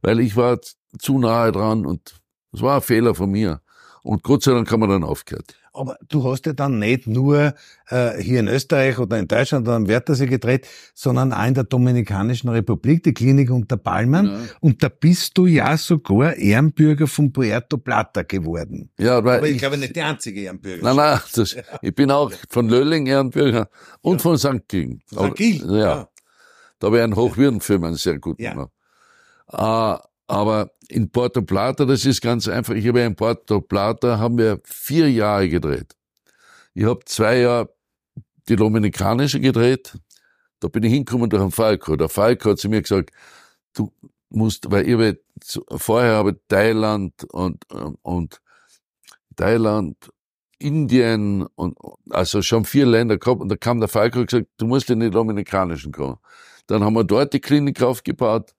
weil 0.03 0.21
ich 0.21 0.37
war 0.37 0.59
zu 0.99 1.19
nahe 1.19 1.53
dran 1.53 1.87
und 1.87 2.21
das 2.53 2.63
war 2.63 2.77
ein 2.77 2.83
Fehler 2.83 3.15
von 3.15 3.31
mir. 3.31 3.61
Und 4.03 4.23
Gott 4.23 4.43
sei 4.43 4.53
Dank 4.53 4.71
haben 4.71 4.81
wir 4.81 4.89
dann 4.89 5.05
aufgehört. 5.05 5.55
Aber 5.79 5.97
du 6.09 6.25
hast 6.25 6.47
ja 6.47 6.53
dann 6.53 6.79
nicht 6.79 7.07
nur 7.07 7.55
äh, 7.89 8.21
hier 8.21 8.41
in 8.41 8.49
Österreich 8.49 8.99
oder 8.99 9.19
in 9.19 9.29
Deutschland 9.29 9.67
oder 9.67 9.77
am 9.77 9.89
Wörthersee 9.89 10.27
gedreht, 10.27 10.67
sondern 10.95 11.33
auch 11.33 11.47
in 11.47 11.55
der 11.55 11.65
Dominikanischen 11.65 12.49
Republik, 12.49 13.05
die 13.05 13.15
Klinik 13.15 13.51
unter 13.51 13.77
Palmen. 13.77 14.27
Ja. 14.27 14.39
Und 14.61 14.83
da 14.83 14.89
bist 14.89 15.39
du 15.39 15.47
ja 15.47 15.77
sogar 15.77 16.35
Ehrenbürger 16.37 17.07
von 17.07 17.33
Puerto 17.33 17.79
Plata 17.79 18.23
geworden. 18.23 18.91
Ja, 18.99 19.25
weil 19.25 19.39
Aber 19.39 19.49
ich, 19.49 19.55
ich 19.55 19.59
glaube 19.59 19.79
nicht 19.79 19.95
der 19.95 20.07
einzige 20.09 20.41
Ehrenbürger. 20.41 20.83
Nein, 20.83 20.97
nein, 20.97 21.21
das, 21.35 21.57
ich 21.83 21.95
bin 21.95 22.11
auch 22.11 22.33
von 22.49 22.69
Lölling 22.69 23.07
Ehrenbürger 23.07 23.69
und 24.01 24.17
ja. 24.17 24.19
von 24.23 24.39
St. 24.39 24.69
Gilgen. 24.69 25.03
St. 25.11 25.35
Gilgen? 25.35 25.71
Ja. 25.71 25.79
ja. 25.79 26.09
Da 26.81 26.87
habe 26.87 26.99
ich 26.99 27.03
einen 27.03 27.17
Hochwürdenfilm, 27.17 27.95
sehr 27.95 28.19
gut 28.19 28.41
ja. 28.41 28.53
gemacht. 28.53 28.71
Aber 30.29 30.71
in 30.89 31.11
Porto 31.11 31.43
Plata, 31.43 31.87
das 31.87 32.05
ist 32.05 32.21
ganz 32.21 32.47
einfach. 32.49 32.75
Ich 32.75 32.87
habe 32.87 33.01
in 33.01 33.17
Porto 33.17 33.61
Plata 33.63 34.19
haben 34.19 34.39
wir 34.39 34.61
vier 34.65 35.11
Jahre 35.11 35.49
gedreht. 35.49 35.97
Ich 36.75 36.85
habe 36.85 37.01
zwei 37.07 37.39
Jahre 37.39 37.75
die 38.49 38.57
Dominikanische 38.57 39.41
gedreht. 39.41 39.99
Da 40.61 40.69
bin 40.69 40.83
ich 40.85 40.93
hingekommen 40.93 41.31
durch 41.31 41.43
einen 41.43 41.51
Falco. 41.51 41.97
Der 41.97 42.11
Falco 42.11 42.51
hat 42.51 42.59
zu 42.59 42.69
mir 42.69 42.83
gesagt, 42.83 43.11
du 43.75 43.93
musst, 44.29 44.71
weil 44.71 44.87
ich 44.87 44.95
habe 44.95 45.19
vorher 45.79 46.17
habe 46.17 46.39
Thailand 46.49 47.25
und, 47.33 47.65
und 48.03 48.41
Thailand, 49.37 49.97
Indien 50.59 51.47
und 51.55 51.79
also 52.11 52.43
schon 52.43 52.65
vier 52.65 52.85
Länder 52.85 53.17
gehabt 53.17 53.41
und 53.41 53.49
da 53.49 53.57
kam 53.57 53.81
der 53.81 53.89
Falco 53.89 54.21
und 54.21 54.31
gesagt, 54.31 54.49
du 54.59 54.67
musst 54.67 54.91
in 54.91 55.01
die 55.01 55.11
Dominikanischen 55.11 55.93
kommen. 55.93 56.19
Dann 56.67 56.85
haben 56.85 56.95
wir 56.95 57.05
dort 57.05 57.33
die 57.33 57.41
Klinik 57.41 57.81
aufgebaut 57.83 58.55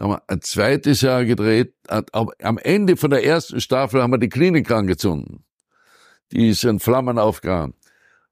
haben 0.00 0.10
wir 0.10 0.22
ein 0.26 0.40
zweites 0.40 1.02
Jahr 1.02 1.24
gedreht. 1.24 1.74
Am 1.88 2.58
Ende 2.58 2.96
von 2.96 3.10
der 3.10 3.24
ersten 3.24 3.60
Staffel 3.60 4.02
haben 4.02 4.12
wir 4.12 4.18
die 4.18 4.28
Klinik 4.28 4.70
angezündet. 4.70 5.40
Die 6.32 6.48
ist 6.48 6.64
in 6.64 6.80
Flammen 6.80 7.18
aufgegangen. 7.18 7.74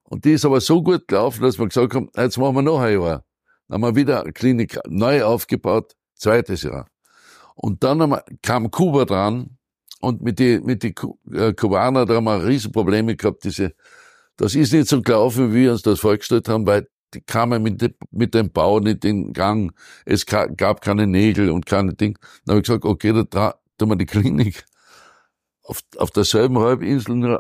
Und 0.05 0.25
die 0.25 0.33
ist 0.33 0.45
aber 0.45 0.61
so 0.61 0.83
gut 0.83 1.07
gelaufen, 1.07 1.43
dass 1.43 1.59
wir 1.59 1.69
gesagt 1.69 1.95
haben, 1.95 2.09
jetzt 2.17 2.39
machen 2.39 2.57
wir 2.57 2.63
noch 2.63 2.81
ein 2.81 3.01
Jahr. 3.01 3.25
Dann 3.69 3.83
haben 3.83 3.95
wir 3.95 3.95
wieder 3.95 4.23
eine 4.23 4.33
Klinik 4.33 4.79
neu 4.89 5.23
aufgebaut, 5.23 5.95
zweites 6.15 6.63
Jahr. 6.63 6.87
Und 7.55 7.85
dann 7.85 7.99
wir, 7.99 8.25
kam 8.43 8.71
Kuba 8.71 9.05
dran 9.05 9.59
und 10.01 10.23
mit 10.23 10.39
die, 10.39 10.59
mit 10.61 10.83
die 10.83 10.95
äh, 11.33 11.53
Kubaner, 11.53 12.07
da 12.07 12.15
haben 12.15 12.25
wir 12.25 12.45
Riesenprobleme 12.45 13.17
gehabt, 13.17 13.45
diese, 13.45 13.75
das 14.37 14.55
ist 14.55 14.73
nicht 14.73 14.89
so 14.89 15.03
gelaufen, 15.03 15.53
wie 15.53 15.65
wir 15.65 15.73
uns 15.73 15.83
das 15.83 16.01
vorgestellt 16.01 16.49
haben, 16.49 16.67
weil 16.67 16.89
die 17.15 17.21
kamen 17.21 17.63
mit, 17.63 17.81
dem, 17.83 17.95
mit 18.11 18.35
dem 18.35 18.51
Bau 18.51 18.81
nicht 18.81 19.05
in 19.05 19.33
Gang. 19.33 19.73
Es 20.05 20.27
gab 20.27 20.81
keine 20.81 21.07
Nägel 21.07 21.51
und 21.51 21.67
keine 21.67 21.95
Ding. 21.95 22.19
Dann 22.45 22.55
habe 22.55 22.61
ich 22.61 22.67
gesagt, 22.67 22.85
okay, 22.85 23.25
da 23.31 23.55
tun 23.79 23.89
wir 23.89 23.97
die 23.97 24.07
Klinik 24.07 24.65
auf, 25.71 25.83
auf 25.97 26.11
derselben 26.11 26.59
Halbinsel 26.59 27.39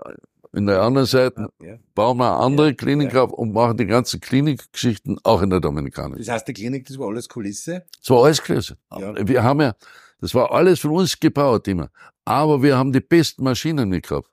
in 0.52 0.66
der 0.66 0.82
anderen 0.82 1.06
Seite 1.06 1.48
ja. 1.62 1.76
bauen 1.94 2.18
wir 2.18 2.32
eine 2.32 2.44
andere 2.44 2.68
ja, 2.68 2.74
Klinik 2.74 3.14
auf 3.14 3.32
und 3.32 3.52
machen 3.52 3.76
die 3.76 3.86
ganzen 3.86 4.20
Klinikgeschichten 4.20 5.18
auch 5.22 5.42
in 5.42 5.50
der 5.50 5.60
Dominikanischen. 5.60 6.24
Das 6.24 6.28
heißt, 6.28 6.48
die 6.48 6.52
Klinik, 6.52 6.86
das 6.86 6.98
war 6.98 7.08
alles 7.08 7.28
Kulisse? 7.28 7.84
Das 7.98 8.10
war 8.10 8.24
alles 8.24 8.42
Kulisse. 8.42 8.76
Ja. 8.96 9.14
Wir 9.28 9.42
haben 9.44 9.60
ja, 9.60 9.74
das 10.20 10.34
war 10.34 10.50
alles 10.50 10.80
von 10.80 10.92
uns 10.92 11.18
gebaut 11.18 11.68
immer. 11.68 11.90
Aber 12.24 12.62
wir 12.62 12.76
haben 12.76 12.92
die 12.92 13.00
besten 13.00 13.44
Maschinen 13.44 13.88
mitgehabt, 13.88 14.28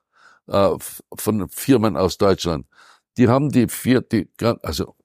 äh, 0.48 0.70
von 1.16 1.48
Firmen 1.48 1.96
aus 1.96 2.18
Deutschland. 2.18 2.66
Die 3.16 3.28
haben 3.28 3.50
die 3.50 3.68
vier, 3.68 4.00
die, 4.00 4.28
also 4.62 4.96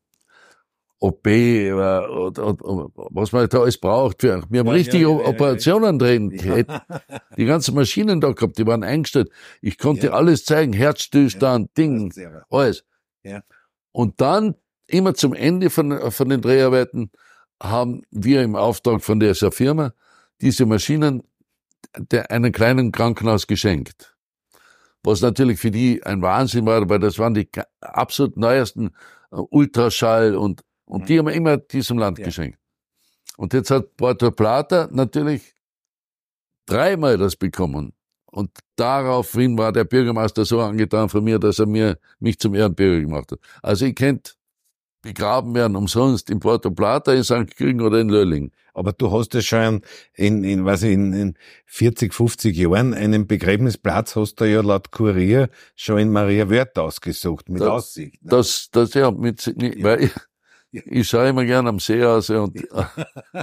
OP 1.03 1.27
oder, 1.27 2.09
oder, 2.09 2.47
oder, 2.63 2.89
was 2.95 3.33
man 3.33 3.49
da 3.49 3.59
alles 3.59 3.77
braucht. 3.77 4.23
Wir, 4.23 4.41
wir 4.49 4.59
haben 4.59 4.67
ja, 4.67 4.73
richtige 4.73 5.03
ja, 5.03 5.09
ja, 5.09 5.27
Operationen 5.27 5.99
drin. 5.99 6.29
Die 7.37 7.45
ganzen 7.45 7.75
Maschinen 7.75 8.21
da 8.21 8.31
gehabt, 8.31 8.57
die 8.57 8.65
waren 8.65 8.83
eingestellt. 8.83 9.29
Ich 9.61 9.77
konnte 9.77 10.13
alles 10.13 10.45
zeigen, 10.45 10.71
Herzstillstand, 10.71 11.77
Ding, 11.77 12.13
alles. 12.49 12.85
Und 13.91 14.21
dann, 14.21 14.55
immer 14.87 15.13
zum 15.13 15.33
Ende 15.33 15.69
von, 15.69 16.09
von 16.11 16.29
den 16.29 16.41
Dreharbeiten, 16.41 17.11
haben 17.61 18.03
wir 18.09 18.41
im 18.41 18.55
Auftrag 18.55 19.03
von 19.03 19.19
dieser 19.19 19.51
Firma 19.51 19.93
diese 20.39 20.65
Maschinen 20.65 21.23
der, 21.97 22.31
einem 22.31 22.53
kleinen 22.53 22.93
Krankenhaus 22.93 23.45
geschenkt. 23.45 24.15
Was 25.03 25.21
natürlich 25.21 25.59
für 25.59 25.71
die 25.71 26.01
ein 26.03 26.21
Wahnsinn 26.21 26.65
war, 26.65 26.87
weil 26.89 26.99
das 26.99 27.19
waren 27.19 27.33
die 27.33 27.49
absolut 27.81 28.37
neuesten 28.37 28.91
äh, 29.31 29.35
Ultraschall 29.35 30.35
und 30.35 30.61
und 30.85 31.01
mhm. 31.01 31.05
die 31.05 31.19
haben 31.19 31.27
wir 31.27 31.33
immer 31.33 31.57
diesem 31.57 31.97
Land 31.97 32.19
ja. 32.19 32.25
geschenkt. 32.25 32.59
Und 33.37 33.53
jetzt 33.53 33.71
hat 33.71 33.95
Porto 33.97 34.31
Plata 34.31 34.89
natürlich 34.91 35.55
dreimal 36.65 37.17
das 37.17 37.35
bekommen. 37.35 37.93
Und 38.25 38.49
daraufhin 38.75 39.57
war 39.57 39.71
der 39.71 39.83
Bürgermeister 39.83 40.43
so 40.45 40.59
angetan 40.59 41.09
von 41.09 41.23
mir, 41.23 41.37
dass 41.39 41.59
er 41.59 41.67
mir, 41.67 41.99
mich 42.19 42.39
zum 42.39 42.55
Ehrenbürger 42.55 43.01
gemacht 43.01 43.31
hat. 43.31 43.39
Also 43.61 43.85
ich 43.85 43.95
kennt 43.95 44.37
begraben 45.03 45.53
werden 45.53 45.75
umsonst 45.75 46.29
in 46.29 46.39
Porto 46.39 46.71
Plata, 46.71 47.13
in 47.13 47.23
St. 47.23 47.55
Gilgen 47.57 47.81
oder 47.81 47.99
in 47.99 48.09
Lölling. 48.09 48.51
Aber 48.73 48.93
du 48.93 49.11
hast 49.11 49.35
ja 49.35 49.41
schon 49.41 49.81
in, 50.15 50.43
in, 50.43 50.65
was 50.65 50.81
in, 50.81 51.13
in 51.13 51.33
40, 51.67 52.13
50 52.13 52.57
Jahren 52.57 52.95
einen 52.95 53.27
Begräbnisplatz 53.27 54.15
hast 54.15 54.35
du 54.35 54.45
ja 54.45 54.61
laut 54.61 54.91
Kurier 54.91 55.49
schon 55.75 55.99
in 55.99 56.11
Maria 56.11 56.49
Wörth 56.49 56.79
ausgesucht, 56.79 57.49
mit 57.49 57.61
das, 57.61 57.69
Aussicht. 57.69 58.23
Ne? 58.23 58.29
Das, 58.31 58.69
das, 58.71 58.93
ja, 58.95 59.11
mit, 59.11 59.45
ja. 59.45 59.83
weil 59.83 60.09
ich, 60.73 61.07
schaue 61.07 61.29
immer 61.29 61.45
gern 61.45 61.67
am 61.67 61.79
See 61.79 62.03
aus 62.03 62.31
und 62.31 62.57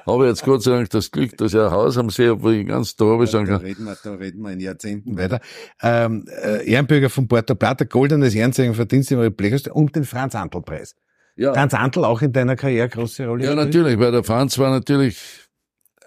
habe 0.06 0.26
jetzt 0.26 0.44
Gott 0.44 0.64
sei 0.64 0.72
Dank 0.72 0.90
das 0.90 1.10
Glück, 1.12 1.36
dass 1.36 1.54
ich 1.54 1.60
ein 1.60 1.70
Haus 1.70 1.96
am 1.96 2.10
See 2.10 2.28
habe, 2.28 2.42
wo 2.42 2.50
ich 2.50 2.66
ganz 2.66 2.96
da 2.96 3.04
habe. 3.04 3.24
Ja, 3.24 3.44
da, 3.44 3.56
reden 3.58 3.84
wir, 3.84 3.96
da 4.02 4.14
reden 4.14 4.42
wir 4.42 4.50
in 4.52 4.60
Jahrzehnten 4.60 5.16
weiter. 5.16 5.40
Ähm, 5.80 6.24
äh, 6.28 6.68
Ehrenbürger 6.68 7.08
von 7.08 7.28
Porto 7.28 7.54
Plata, 7.54 7.84
goldenes 7.84 8.34
Ehrenzeichen 8.34 8.74
Verdienst 8.74 9.12
im 9.12 9.32
Blechhorst 9.32 9.68
und 9.68 9.94
den 9.94 10.04
Franz-Antl-Preis. 10.04 10.96
Ja. 11.36 11.54
Franz 11.54 11.72
Antl 11.72 12.04
auch 12.04 12.20
in 12.20 12.32
deiner 12.32 12.56
Karriere 12.56 12.88
große 12.88 13.24
Rolle 13.26 13.44
Ja, 13.44 13.54
gespielt? 13.54 13.74
natürlich, 13.74 13.98
weil 14.00 14.12
der 14.12 14.24
Franz 14.24 14.58
war 14.58 14.70
natürlich, 14.70 15.18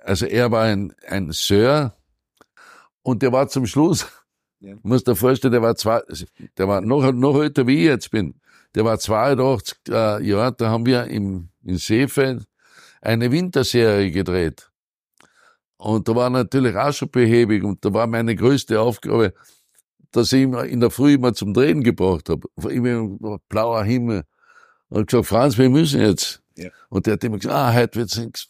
also 0.01 0.25
er 0.25 0.51
war 0.51 0.63
ein, 0.63 0.93
ein 1.07 1.31
Sir 1.31 1.95
und 3.01 3.21
der 3.21 3.31
war 3.31 3.47
zum 3.47 3.65
Schluss, 3.65 4.07
ja. 4.59 4.75
muss 4.83 5.05
dir 5.05 5.15
vorstellen, 5.15 5.53
der 5.53 5.61
war 5.61 5.75
zwei, 5.75 6.01
der 6.57 6.67
war 6.67 6.81
noch, 6.81 7.13
noch 7.13 7.41
älter 7.41 7.65
wie 7.65 7.77
ich 7.77 7.85
jetzt 7.85 8.11
bin 8.11 8.35
der 8.75 8.85
war 8.85 8.99
82 8.99 9.77
äh, 9.89 10.23
Jahre, 10.23 10.53
da 10.53 10.69
haben 10.69 10.85
wir 10.85 11.05
im, 11.05 11.49
in 11.63 11.77
Seefeld 11.77 12.45
eine 13.01 13.31
Winterserie 13.31 14.11
gedreht. 14.11 14.69
Und 15.77 16.07
da 16.07 16.15
war 16.15 16.29
natürlich 16.29 16.75
auch 16.75 16.93
schon 16.93 17.11
behäbig 17.11 17.63
und 17.63 17.83
da 17.83 17.93
war 17.93 18.07
meine 18.07 18.35
größte 18.35 18.79
Aufgabe, 18.79 19.33
dass 20.11 20.31
ich 20.31 20.43
ihn 20.43 20.53
in 20.53 20.79
der 20.79 20.91
Früh 20.91 21.15
immer 21.15 21.33
zum 21.33 21.53
Drehen 21.53 21.83
gebracht 21.83 22.29
habe. 22.29 22.47
Immer 22.69 23.39
blauer 23.49 23.83
Himmel. 23.83 24.23
Und 24.89 25.07
gesagt, 25.07 25.27
Franz, 25.27 25.57
wir 25.57 25.69
müssen 25.69 26.01
jetzt. 26.01 26.41
Ja. 26.55 26.69
Und 26.89 27.05
der 27.05 27.13
hat 27.13 27.23
immer 27.23 27.37
gesagt, 27.37 27.55
ah, 27.55 27.73
heute 27.73 27.99
wird's 27.99 28.17
nichts. 28.17 28.47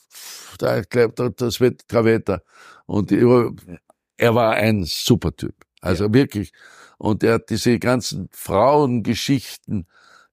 Da, 0.59 0.81
das 0.81 1.59
wird 1.59 1.87
kein 1.87 2.05
Wetter. 2.05 2.43
Und 2.85 3.11
er 3.11 4.35
war 4.35 4.53
ein 4.53 4.83
super 4.83 5.35
Typ. 5.35 5.55
Also 5.81 6.05
ja. 6.05 6.13
wirklich. 6.13 6.51
Und 6.97 7.23
er 7.23 7.35
hat 7.35 7.49
diese 7.49 7.79
ganzen 7.79 8.29
Frauengeschichten, 8.31 9.87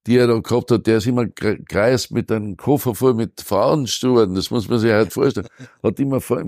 die 0.07 0.17
er 0.17 0.27
da 0.27 0.39
gehabt 0.39 0.71
hat, 0.71 0.87
der 0.87 0.99
ist 0.99 1.07
immer 1.07 1.27
kreist 1.29 2.11
mit 2.11 2.33
einem 2.33 2.57
Koffer 2.57 2.95
voll 2.95 3.15
mit 3.15 3.41
Frauenschuhen, 3.41 4.35
das 4.35 4.51
muss 4.51 4.69
man 4.69 4.79
sich 4.79 4.91
halt 4.91 5.13
vorstellen. 5.13 5.47
Hat 5.83 6.01
immer 6.01 6.21
vor, 6.21 6.43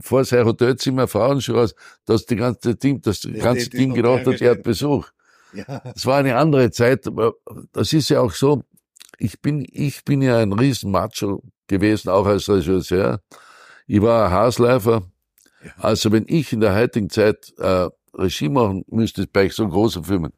vor 0.00 0.24
sein 0.24 0.44
Hotelzimmer 0.44 1.06
Frauenschuhe 1.06 1.62
aus, 1.62 1.74
dass 2.06 2.26
die 2.26 2.36
ganze 2.36 2.74
Ding, 2.74 3.00
das 3.00 3.26
ganze 3.40 3.70
Ding 3.70 3.94
gedacht 3.94 4.26
hat, 4.26 4.40
er 4.40 4.52
hat 4.52 4.62
Besuch. 4.62 5.08
Ja. 5.52 5.80
Das 5.94 6.04
war 6.06 6.18
eine 6.18 6.36
andere 6.36 6.70
Zeit, 6.70 7.06
aber 7.06 7.34
das 7.72 7.92
ist 7.92 8.08
ja 8.08 8.20
auch 8.20 8.32
so, 8.32 8.64
ich 9.18 9.40
bin, 9.40 9.66
ich 9.70 10.04
bin 10.04 10.22
ja 10.22 10.38
ein 10.38 10.52
Riesenmacho 10.52 11.42
gewesen, 11.66 12.08
auch 12.08 12.26
als 12.26 12.48
Regisseur. 12.48 13.20
Ich 13.86 14.02
war 14.02 14.26
ein 14.26 14.32
Hausläufer. 14.32 15.02
Also 15.76 16.12
wenn 16.12 16.24
ich 16.28 16.52
in 16.52 16.60
der 16.60 16.74
heutigen 16.74 17.10
Zeit 17.10 17.52
äh, 17.58 17.88
Regie 18.14 18.48
machen 18.48 18.84
müsste 18.88 19.26
bei 19.26 19.48
so 19.48 19.66
großen 19.68 20.04
Filmen, 20.04 20.32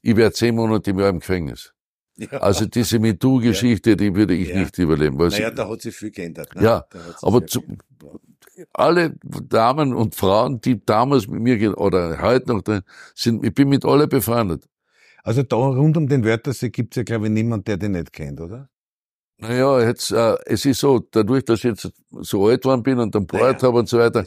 ich 0.00 0.16
wäre 0.16 0.32
zehn 0.32 0.54
Monate 0.54 0.90
im 0.90 0.98
Jahr 0.98 1.10
im 1.10 1.20
Gefängnis. 1.20 1.72
Ja. 2.16 2.28
Also 2.38 2.66
diese 2.66 2.98
MeToo-Geschichte, 2.98 3.90
ja. 3.90 3.96
die 3.96 4.14
würde 4.14 4.34
ich 4.34 4.48
ja. 4.48 4.60
nicht 4.60 4.76
überleben. 4.78 5.18
Weil 5.18 5.28
naja, 5.28 5.50
da 5.50 5.68
hat 5.68 5.80
sich 5.80 5.94
viel 5.94 6.10
geändert. 6.10 6.54
Ne? 6.54 6.62
Ja, 6.62 6.84
aber 7.22 7.46
zu, 7.46 7.62
alle 8.72 9.14
Damen 9.22 9.94
und 9.94 10.14
Frauen, 10.14 10.60
die 10.60 10.84
damals 10.84 11.26
mit 11.26 11.40
mir 11.40 11.78
oder 11.78 12.20
heute 12.20 12.48
noch 12.48 12.62
sind, 13.14 13.44
ich 13.44 13.54
bin 13.54 13.68
mit 13.68 13.84
alle 13.84 14.06
befreundet. 14.06 14.68
Also 15.22 15.42
da 15.42 15.56
rund 15.56 15.96
um 15.96 16.08
den 16.08 16.24
Wörthersee 16.24 16.70
gibt's 16.70 16.96
ja, 16.96 17.04
glaube 17.04 17.26
ich, 17.26 17.32
niemand, 17.32 17.68
der 17.68 17.76
den 17.76 17.92
nicht 17.92 18.12
kennt, 18.12 18.40
oder? 18.40 18.68
Naja, 19.42 19.80
jetzt, 19.80 20.12
äh, 20.12 20.36
es 20.46 20.64
ist 20.64 20.78
so, 20.78 21.00
dadurch, 21.10 21.44
dass 21.44 21.58
ich 21.58 21.64
jetzt 21.64 21.90
so 22.20 22.46
alt 22.46 22.62
geworden 22.62 22.84
bin 22.84 23.00
und 23.00 23.12
dann 23.12 23.26
Bord 23.26 23.42
naja, 23.42 23.62
habe 23.62 23.80
und 23.80 23.88
so 23.88 23.98
weiter. 23.98 24.24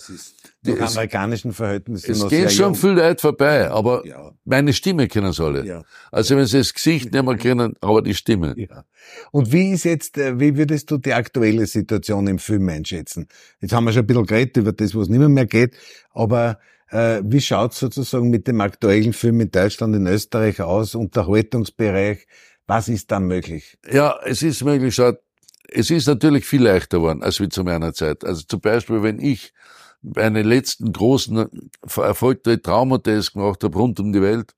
Die 0.66 0.72
es, 0.72 0.92
amerikanischen 0.98 1.54
Verhältnissen. 1.54 2.12
Es 2.12 2.28
geht 2.28 2.52
schon 2.52 2.74
jung. 2.74 2.76
viel 2.76 2.90
Leute 2.90 3.22
vorbei, 3.22 3.70
aber 3.70 4.06
ja. 4.06 4.32
meine 4.44 4.74
Stimme 4.74 5.08
kennen 5.08 5.32
sie 5.32 5.42
alle. 5.42 5.66
Ja. 5.66 5.84
Also 6.12 6.36
wenn 6.36 6.46
sie 6.46 6.58
das 6.58 6.74
Gesicht 6.74 7.14
nicht 7.14 7.26
mehr 7.26 7.38
kennen, 7.38 7.76
aber 7.80 8.02
die 8.02 8.14
Stimme. 8.14 8.56
Ja. 8.58 8.84
Und 9.32 9.54
wie 9.54 9.72
ist 9.72 9.86
jetzt, 9.86 10.18
äh, 10.18 10.38
wie 10.38 10.58
würdest 10.58 10.92
du 10.92 10.98
die 10.98 11.14
aktuelle 11.14 11.66
Situation 11.66 12.28
im 12.28 12.40
Film 12.40 12.68
einschätzen? 12.68 13.30
Jetzt 13.62 13.74
haben 13.74 13.86
wir 13.86 13.94
schon 13.94 14.04
ein 14.04 14.08
bisschen 14.08 14.26
geredet 14.26 14.58
über 14.58 14.74
das, 14.74 14.94
was 14.96 15.08
nicht 15.08 15.20
mehr, 15.20 15.30
mehr 15.30 15.46
geht, 15.46 15.76
aber 16.14 16.60
Äh, 16.92 17.24
wie 17.26 17.42
schaut's 17.42 17.80
sozusagen 17.80 18.30
mit 18.30 18.48
dem 18.48 18.62
aktuellen 18.62 19.12
Film 19.12 19.42
in 19.42 19.50
Deutschland, 19.50 19.96
in 19.96 20.06
Österreich 20.06 20.62
aus, 20.62 20.94
Unterhaltungsbereich? 20.94 22.28
Was 22.68 22.88
ist 22.88 23.12
da 23.12 23.20
möglich? 23.20 23.78
Ja, 23.90 24.18
es 24.24 24.42
ist 24.42 24.64
möglich, 24.64 24.96
schaut, 24.96 25.20
es 25.68 25.90
ist 25.90 26.08
natürlich 26.08 26.46
viel 26.46 26.64
leichter 26.64 26.98
geworden, 26.98 27.24
als 27.24 27.40
wie 27.40 27.50
zu 27.50 27.64
meiner 27.64 27.94
Zeit. 27.94 28.24
Also 28.24 28.44
zum 28.48 28.62
Beispiel, 28.62 29.04
wenn 29.04 29.20
ich 29.20 29.54
meine 30.02 30.44
letzten 30.44 30.94
großen 30.94 31.70
erfolgreichen 31.82 32.62
Traumhotels 32.62 33.34
gemacht 33.34 33.64
habe 33.64 33.78
rund 33.78 34.00
um 34.00 34.14
die 34.14 34.22
Welt, 34.22 34.54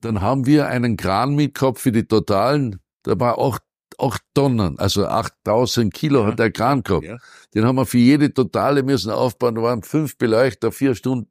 dann 0.00 0.20
haben 0.20 0.46
wir 0.46 0.66
einen 0.66 0.96
Kran 0.96 1.34
mitgehabt 1.34 1.78
für 1.78 1.92
die 1.92 2.06
Totalen, 2.06 2.80
da 3.04 3.18
war 3.18 3.38
acht, 3.38 3.62
acht 3.98 4.22
Tonnen, 4.34 4.78
also 4.78 5.06
8000 5.06 5.94
Kilo 5.94 6.22
ja. 6.22 6.26
hat 6.28 6.38
der 6.38 6.50
Kran 6.50 6.82
gehabt. 6.82 7.04
Ja. 7.04 7.18
Den 7.54 7.64
haben 7.64 7.76
wir 7.76 7.86
für 7.86 7.98
jede 7.98 8.32
Totale 8.32 8.82
müssen 8.82 9.10
aufbauen, 9.10 9.54
da 9.54 9.62
waren 9.62 9.82
fünf 9.82 10.18
Beleuchter, 10.18 10.72
vier 10.72 10.94
Stunden. 10.94 11.30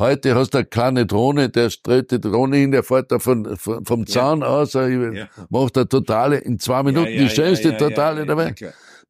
Heute 0.00 0.34
hast 0.34 0.54
du 0.54 0.58
eine 0.58 0.64
kleine 0.64 1.04
Drohne, 1.04 1.50
der 1.50 1.68
streut 1.68 2.10
die 2.10 2.18
Drohne 2.18 2.56
hin, 2.56 2.70
der 2.70 2.82
fährt 2.82 3.12
da 3.12 3.18
von, 3.18 3.54
von 3.58 3.84
vom 3.84 4.06
Zaun 4.06 4.40
ja. 4.40 4.46
aus, 4.46 4.72
ja. 4.72 5.28
macht 5.50 5.76
eine 5.76 5.88
Totale 5.90 6.38
in 6.38 6.58
zwei 6.58 6.82
Minuten, 6.82 7.10
die 7.10 7.28
schönste 7.28 7.76
Totale 7.76 8.24
dabei. 8.24 8.54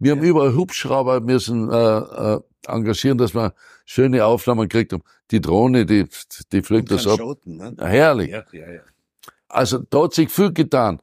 Wir 0.00 0.12
haben 0.12 0.22
überall 0.22 0.52
Hubschrauber 0.52 1.20
müssen 1.20 1.70
äh, 1.70 1.98
äh, 1.98 2.40
engagieren, 2.66 3.18
dass 3.18 3.36
wir 3.36 3.54
schöne 3.84 4.24
Aufnahmen 4.24 4.62
gekriegt 4.68 4.92
haben. 4.92 5.04
Die 5.30 5.40
Drohne, 5.40 5.86
die, 5.86 6.06
die 6.50 6.62
fliegt 6.62 6.90
das 6.90 7.06
ab. 7.06 7.18
Schoten, 7.20 7.58
ne? 7.58 7.76
Herrlich. 7.78 8.30
Ja, 8.30 8.42
ja, 8.50 8.72
ja. 8.72 8.80
Also 9.48 9.78
da 9.78 10.02
hat 10.02 10.14
sich 10.14 10.28
viel 10.28 10.52
getan. 10.52 11.00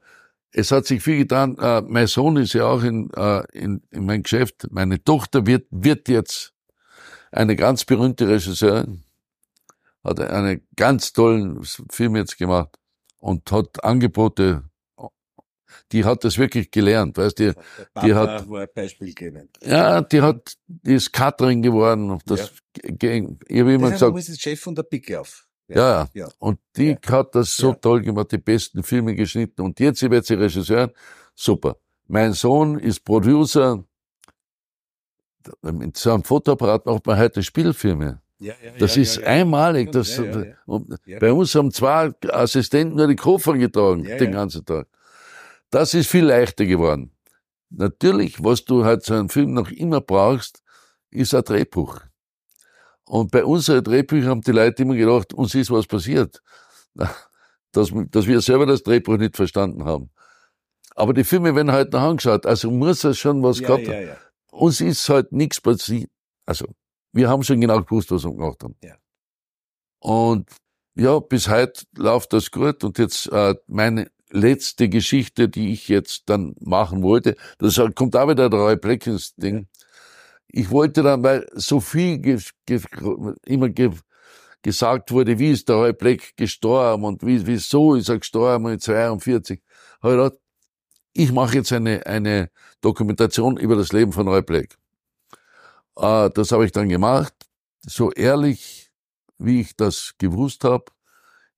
Es 0.52 0.69
hat 0.71 0.86
sich 0.86 1.02
viel 1.02 1.19
getan. 1.19 1.58
Äh, 1.60 1.84
mein 1.88 2.08
Sohn 2.08 2.36
ist 2.36 2.52
ja 2.52 2.65
auch 2.65 2.84
in, 2.84 3.10
äh, 3.15 3.43
in, 3.54 3.82
in 3.91 4.06
mein 4.06 4.23
Geschäft. 4.23 4.67
Meine 4.69 5.02
Tochter 5.02 5.45
wird, 5.45 5.65
wird 5.71 6.10
jetzt 6.10 6.52
eine 7.32 7.56
ganz 7.56 7.86
berühmte 7.86 8.28
Regisseurin. 8.28 9.06
Hat 10.04 10.20
einen 10.20 10.66
ganz 10.76 11.12
tollen 11.14 11.64
Film 11.90 12.16
jetzt 12.16 12.38
gemacht 12.38 12.78
und 13.20 13.52
hat 13.52 13.84
Angebote 13.84 14.64
die 15.92 16.04
hat 16.04 16.24
das 16.24 16.38
wirklich 16.38 16.72
gelernt, 16.72 17.18
weißt 17.18 17.40
du, 17.40 17.54
die, 17.54 17.60
die 18.04 18.14
hat, 18.14 18.48
ein 18.50 18.68
Beispiel 18.74 19.14
geben. 19.14 19.50
ja, 19.62 20.02
die 20.02 20.22
hat, 20.22 20.58
die 20.68 20.94
ist 20.94 21.12
Katrin 21.12 21.62
geworden, 21.62 22.12
und 22.12 22.30
das, 22.30 22.52
ja. 22.84 22.92
gegen, 22.94 23.40
ich 23.48 23.60
habe 23.60 23.74
immer 23.74 23.92
gesagt. 23.92 24.12
Du 24.12 24.16
bist 24.16 24.42
Chef 24.42 24.60
von 24.60 24.76
der 24.76 24.84
Picke 24.84 25.20
auf. 25.20 25.48
Ja, 25.68 25.76
ja, 25.76 26.08
ja. 26.14 26.28
Und 26.40 26.60
die 26.78 26.98
ja. 27.02 27.12
hat 27.12 27.36
das 27.36 27.56
so 27.56 27.74
toll 27.74 28.02
gemacht, 28.02 28.32
die 28.32 28.38
besten 28.38 28.84
Filme 28.84 29.16
geschnitten. 29.16 29.62
Und 29.62 29.80
jetzt 29.80 30.02
wird 30.02 30.26
sie 30.26 30.36
Regisseur. 30.36 30.94
Super. 31.36 31.78
Mein 32.08 32.32
Sohn 32.32 32.80
ist 32.80 33.04
Producer. 33.04 33.84
Mit 35.62 35.98
so 35.98 36.14
einem 36.14 36.24
Fotoapparat 36.24 36.86
macht 36.86 37.06
man 37.06 37.18
heute 37.18 37.44
Spielfilme. 37.44 38.22
Ja, 38.39 38.54
ja, 38.63 38.71
das 38.78 38.95
ja, 38.95 39.02
ist 39.02 39.23
einmalig. 39.23 39.91
Das, 39.91 40.21
Bei 41.19 41.34
uns 41.34 41.56
haben 41.56 41.71
zwei 41.71 42.12
Assistenten 42.30 42.95
nur 42.95 43.08
die 43.08 43.15
Koffer 43.15 43.58
getragen, 43.58 44.04
den 44.04 44.32
ganzen 44.32 44.63
Tag. 44.63 44.88
Das 45.69 45.93
ist 45.93 46.08
viel 46.08 46.26
leichter 46.26 46.65
geworden. 46.65 47.12
Natürlich, 47.69 48.43
was 48.43 48.63
du 48.63 48.86
halt 48.86 49.04
so 49.04 49.13
einen 49.13 49.30
Film 49.30 49.54
noch 49.54 49.69
immer 49.71 50.02
brauchst, 50.02 50.63
ist 51.10 51.34
ein 51.34 51.43
Drehbuch. 51.43 52.00
Und 53.06 53.32
bei 53.32 53.43
unseren 53.43 53.84
Drehbüchern 53.84 54.30
haben 54.30 54.41
die 54.41 54.52
Leute 54.52 54.84
immer 54.84 54.95
gedacht, 54.95 55.34
uns 55.34 55.56
ist 55.56 55.71
was 55.71 55.88
passiert. 55.88 56.41
Dass, 57.73 57.91
dass 58.12 58.26
wir 58.26 58.41
selber 58.41 58.65
das 58.65 58.82
Drehbuch 58.82 59.17
nicht 59.17 59.36
verstanden 59.36 59.84
haben. 59.84 60.10
Aber 60.95 61.13
die 61.13 61.26
Filme 61.26 61.54
werden 61.54 61.71
halt 61.71 61.93
noch 61.93 62.02
angeschaut. 62.02 62.45
Also 62.45 62.71
muss 62.71 63.04
es 63.04 63.19
schon 63.19 63.43
was 63.43 63.60
gehabt 63.60 63.86
ja. 63.86 64.15
Uns 64.52 64.82
ist 64.82 65.08
halt 65.10 65.32
nichts 65.32 65.62
passiert. 65.62 66.10
Also, 66.45 66.65
wir 67.17 67.30
haben 67.30 67.43
schon 67.43 67.60
genau 67.60 67.82
gewusst, 67.82 68.12
was 68.12 68.23
wir 68.23 68.32
gemacht 68.32 68.63
haben. 68.63 68.75
Ja. 68.84 68.95
Und 69.99 70.49
ja, 70.95 71.19
bis 71.19 71.49
heute 71.49 71.84
läuft 71.95 72.34
das 72.34 72.51
gut. 72.51 72.84
Und 72.84 72.97
jetzt 72.97 73.32
äh, 73.32 73.56
meine 73.67 74.10
letzte 74.30 74.89
Geschichte, 74.89 75.49
die 75.49 75.73
ich 75.73 75.88
jetzt 75.88 76.23
dann 76.30 76.56
machen 76.60 77.03
wollte, 77.03 77.36
das 77.60 77.82
kommt 77.95 78.15
auch 78.15 78.30
wieder 78.30 78.49
der 78.49 78.60
Roy 78.60 78.75
Bleckens 78.77 79.36
Ding. 79.36 79.67
Ich 80.47 80.71
wollte 80.71 81.03
dann, 81.03 81.23
weil 81.23 81.45
so 81.53 81.80
viel 81.80 82.19
ge, 82.19 82.39
ge, 82.65 82.82
immer 83.45 83.69
ge, 83.69 83.91
gesagt 84.62 85.12
wurde, 85.12 85.39
wie 85.39 85.51
ist 85.51 85.69
der 85.69 85.77
Roy 85.77 85.93
Bleck 85.93 86.36
gestorben 86.36 87.03
und 87.03 87.25
wie, 87.25 87.45
wieso 87.45 87.95
ist 87.95 88.10
er 88.10 88.19
gestorben 88.19 88.65
mit 88.65 88.82
42, 88.82 89.62
habe 90.01 90.13
ich 90.13 90.17
gedacht, 90.19 90.39
ich 91.13 91.32
mache 91.32 91.56
jetzt 91.56 91.73
eine, 91.73 92.06
eine 92.06 92.49
Dokumentation 92.82 93.58
über 93.58 93.75
das 93.75 93.91
Leben 93.91 94.12
von 94.12 94.27
Roy 94.27 94.41
Black. 94.41 94.77
Äh, 95.98 96.30
das 96.34 96.52
habe 96.52 96.66
ich 96.66 96.72
dann 96.72 96.90
gemacht, 96.90 97.34
so 97.82 98.12
ehrlich, 98.12 98.92
wie 99.38 99.62
ich 99.62 99.76
das 99.76 100.14
gewusst 100.18 100.64
habe, 100.64 100.86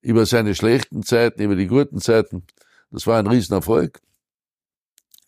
über 0.02 0.26
seine 0.26 0.56
schlechten 0.56 1.04
Zeiten, 1.04 1.42
über 1.42 1.56
die 1.56 1.68
guten 1.68 2.00
Zeiten. 2.00 2.46
Das 2.92 3.06
war 3.08 3.20
ein 3.20 3.28
Riesenerfolg. 3.28 4.02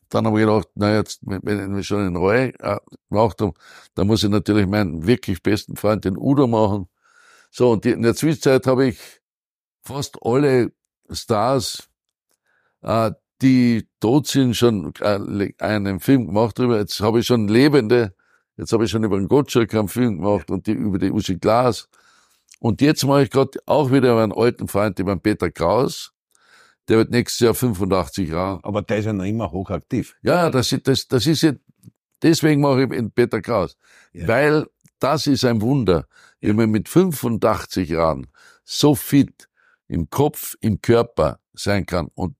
Dann 0.10 0.26
habe 0.26 0.40
ich 0.40 0.46
gedacht, 0.46 0.68
na 0.76 0.96
jetzt, 0.96 1.20
wenn 1.24 1.76
wir 1.76 1.84
schon 1.84 2.08
in 2.08 2.16
Reue 2.16 2.54
äh, 2.60 2.78
gemacht 3.10 3.40
haben, 3.42 3.54
dann 3.96 4.08
muss 4.08 4.24
ich 4.24 4.30
natürlich 4.30 4.68
meinen 4.68 5.08
wirklich 5.08 5.42
besten 5.42 5.78
Freund, 5.78 6.04
den 6.04 6.18
Udo, 6.18 6.48
machen. 6.48 6.90
So, 7.50 7.72
und 7.72 7.86
in 7.86 8.02
der 8.02 8.16
Zwischenzeit 8.16 8.68
habe 8.68 8.88
ich 8.88 9.00
fast 9.84 10.18
alle 10.22 10.74
Stars, 11.10 11.90
äh, 12.82 13.12
die 13.42 13.88
tot 14.00 14.28
sind, 14.28 14.56
schon 14.56 14.94
äh, 15.00 15.54
einen 15.60 16.00
Film 16.00 16.28
gemacht 16.28 16.60
drüber. 16.60 16.80
Jetzt 16.80 17.00
habe 17.00 17.20
ich 17.22 17.26
schon 17.26 17.48
lebende, 17.48 18.14
jetzt 18.62 18.74
habe 18.74 18.86
ich 18.86 18.92
schon 18.92 19.04
über 19.04 19.18
den 19.18 19.28
Gottschalk 19.28 19.74
einen 19.74 19.88
Film 19.88 20.18
gemacht 20.18 20.52
und 20.52 20.68
die, 20.68 20.74
über 20.74 21.00
die 21.00 21.12
Uschi 21.12 21.38
Glas. 21.38 21.90
Und 22.60 22.80
jetzt 22.80 23.04
mache 23.06 23.24
ich 23.24 23.32
gerade 23.32 23.58
auch 23.66 23.92
wieder 23.92 24.22
einen 24.22 24.32
alten 24.32 24.68
Freund, 24.68 25.00
über 25.00 25.16
den 25.16 25.20
Peter 25.20 25.50
Kraus. 25.50 26.14
Der 26.88 26.98
wird 26.98 27.10
nächstes 27.10 27.40
Jahr 27.40 27.56
85 27.56 28.30
Jahre. 28.30 28.60
Aber 28.64 28.84
der 28.84 29.00
ist 29.00 29.06
ja 29.06 29.14
noch 29.14 29.26
immer 29.26 29.52
hochaktiv. 29.52 30.16
Ja, 30.22 30.52
das, 30.52 30.72
ist, 30.72 30.88
das, 30.88 31.08
das 31.08 31.26
ist 31.26 31.42
ja, 31.42 31.54
deswegen 32.22 32.62
mache 32.62 32.84
ich 32.84 32.92
in 32.92 33.12
Peter 33.12 33.42
Kraus. 33.42 33.78
Ja. 34.14 34.28
Weil 34.28 34.68
das 35.00 35.26
ist 35.26 35.44
ein 35.44 35.60
Wunder, 35.62 36.06
wenn 36.40 36.56
man 36.56 36.70
mit 36.70 36.88
85 36.88 37.90
Jahren 37.90 38.28
so 38.64 38.94
fit 38.94 39.50
im 39.88 40.08
Kopf, 40.12 40.56
im 40.62 40.80
Körper 40.82 41.40
sein 41.54 41.88
kann 41.88 42.10
und, 42.14 42.36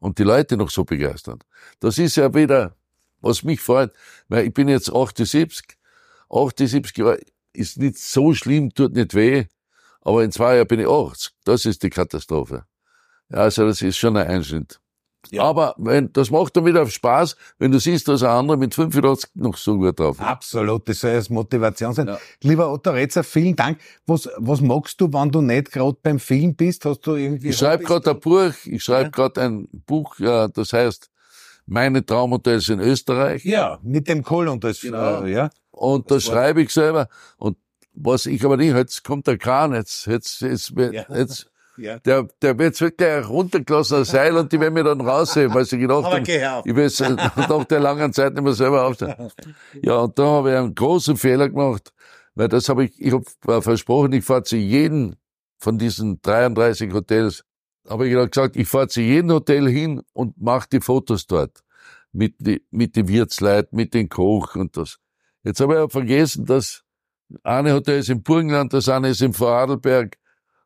und 0.00 0.18
die 0.18 0.24
Leute 0.24 0.58
noch 0.58 0.68
so 0.68 0.84
begeistern. 0.84 1.38
Das 1.80 1.96
ist 1.96 2.16
ja 2.16 2.34
wieder, 2.34 2.76
was 3.22 3.42
mich 3.42 3.60
freut, 3.60 3.92
weil 4.28 4.46
ich 4.46 4.54
bin 4.54 4.68
jetzt 4.68 4.92
78, 4.92 5.78
78 6.28 6.96
Jahre 6.98 7.20
ist 7.52 7.78
nicht 7.78 7.98
so 7.98 8.34
schlimm, 8.34 8.72
tut 8.74 8.94
nicht 8.94 9.14
weh, 9.14 9.46
aber 10.00 10.24
in 10.24 10.32
zwei 10.32 10.56
Jahren 10.56 10.68
bin 10.68 10.80
ich 10.80 10.88
80. 10.88 11.32
Das 11.44 11.64
ist 11.64 11.82
die 11.82 11.90
Katastrophe. 11.90 12.64
Also 13.30 13.66
das 13.66 13.82
ist 13.82 13.96
schon 13.96 14.16
ein 14.16 14.26
Einschnitt. 14.26 14.78
Ja. 15.30 15.44
Aber 15.44 15.74
wenn, 15.78 16.12
das 16.12 16.30
macht 16.30 16.56
dann 16.56 16.66
wieder 16.66 16.84
Spaß, 16.84 17.36
wenn 17.58 17.70
du 17.70 17.78
siehst, 17.78 18.08
dass 18.08 18.24
ein 18.24 18.30
anderer 18.30 18.56
mit 18.56 18.74
85 18.74 19.30
noch 19.34 19.56
so 19.56 19.78
gut 19.78 20.00
drauf 20.00 20.18
ist. 20.18 20.26
Absolut, 20.26 20.88
das 20.88 20.98
soll 20.98 21.12
als 21.12 21.30
Motivation 21.30 21.94
sein. 21.94 22.08
Ja. 22.08 22.18
Lieber 22.42 22.72
Otto 22.72 22.90
Retzer, 22.90 23.22
vielen 23.22 23.54
Dank. 23.54 23.78
Was, 24.06 24.28
was 24.36 24.60
magst 24.60 25.00
du, 25.00 25.12
wenn 25.12 25.30
du 25.30 25.40
nicht 25.40 25.70
gerade 25.70 25.96
beim 26.02 26.18
Film 26.18 26.56
bist? 26.56 26.84
Hast 26.84 27.02
du 27.02 27.14
irgendwie... 27.14 27.50
Ich 27.50 27.58
schreibe 27.58 27.84
gerade 27.84 28.10
ein 28.10 28.20
Buch, 28.20 28.52
ich 28.64 28.82
schreibe 28.82 29.04
ja. 29.04 29.10
gerade 29.10 29.40
ein 29.42 29.68
Buch, 29.86 30.18
ja, 30.18 30.48
das 30.48 30.72
heißt 30.72 31.11
Meine 31.66 32.04
Traumhotels 32.04 32.68
in 32.68 32.80
Österreich. 32.80 33.44
Ja, 33.44 33.78
mit 33.82 34.08
dem 34.08 34.22
Kohl 34.22 34.48
und 34.48 34.64
das, 34.64 34.80
genau. 34.80 35.22
äh, 35.22 35.32
ja. 35.32 35.50
Und 35.70 36.10
das, 36.10 36.24
das 36.24 36.32
schreibe 36.32 36.62
ich 36.62 36.70
selber. 36.70 37.08
Und 37.38 37.56
was 37.94 38.26
ich 38.26 38.44
aber 38.44 38.56
nicht, 38.56 38.74
jetzt 38.74 39.04
kommt 39.04 39.26
der 39.26 39.38
Kran, 39.38 39.72
jetzt, 39.74 40.06
jetzt, 40.06 40.40
jetzt, 40.40 40.72
jetzt, 40.76 41.08
jetzt 41.08 41.50
ja. 41.76 41.98
Der, 42.00 42.28
der 42.40 42.58
wird 42.58 42.80
wirklich 42.80 43.28
runtergelassen 43.28 43.98
als 43.98 44.10
Seil 44.10 44.36
und 44.36 44.52
die 44.52 44.60
werden 44.60 44.74
mir 44.74 44.84
dann 44.84 45.00
rausheben, 45.00 45.54
weil 45.54 45.64
sie 45.64 45.78
gedacht 45.78 46.04
haben, 46.12 46.24
ich 46.24 46.76
will 46.76 47.16
nach 47.16 47.64
der 47.64 47.80
langen 47.80 48.12
Zeit 48.12 48.34
nicht 48.34 48.42
mehr 48.42 48.52
selber 48.52 48.86
aufstehen. 48.86 49.14
Ja, 49.82 49.96
und 49.98 50.18
da 50.18 50.24
habe 50.24 50.50
ich 50.50 50.56
einen 50.56 50.74
großen 50.74 51.16
Fehler 51.16 51.48
gemacht, 51.48 51.92
weil 52.34 52.48
das 52.48 52.68
habe 52.68 52.84
ich, 52.84 53.00
ich 53.00 53.12
habe 53.12 53.62
versprochen, 53.62 54.12
ich 54.12 54.24
fahre 54.24 54.42
zu 54.42 54.56
jedem 54.56 55.16
von 55.58 55.78
diesen 55.78 56.20
33 56.22 56.92
Hotels, 56.92 57.44
habe 57.88 58.08
ich 58.08 58.30
gesagt, 58.30 58.56
ich 58.56 58.68
fahre 58.68 58.88
zu 58.88 59.00
jedem 59.00 59.30
Hotel 59.30 59.68
hin 59.68 60.02
und 60.12 60.40
mache 60.40 60.68
die 60.72 60.80
Fotos 60.80 61.26
dort. 61.26 61.62
Mit, 62.12 62.34
die, 62.38 62.62
mit 62.70 62.94
den 62.94 63.08
Wirtsleit, 63.08 63.72
mit 63.72 63.94
den 63.94 64.08
Koch 64.08 64.54
und 64.54 64.76
das. 64.76 64.98
Jetzt 65.44 65.60
habe 65.60 65.72
ich 65.74 65.78
aber 65.78 65.90
vergessen, 65.90 66.44
dass 66.44 66.84
eine 67.42 67.72
Hotel 67.72 68.00
ist 68.00 68.10
im 68.10 68.22
Burgenland, 68.22 68.72
das 68.74 68.88
eine 68.88 69.08
ist 69.08 69.22
im 69.22 69.32
Vorarlberg, 69.32 70.18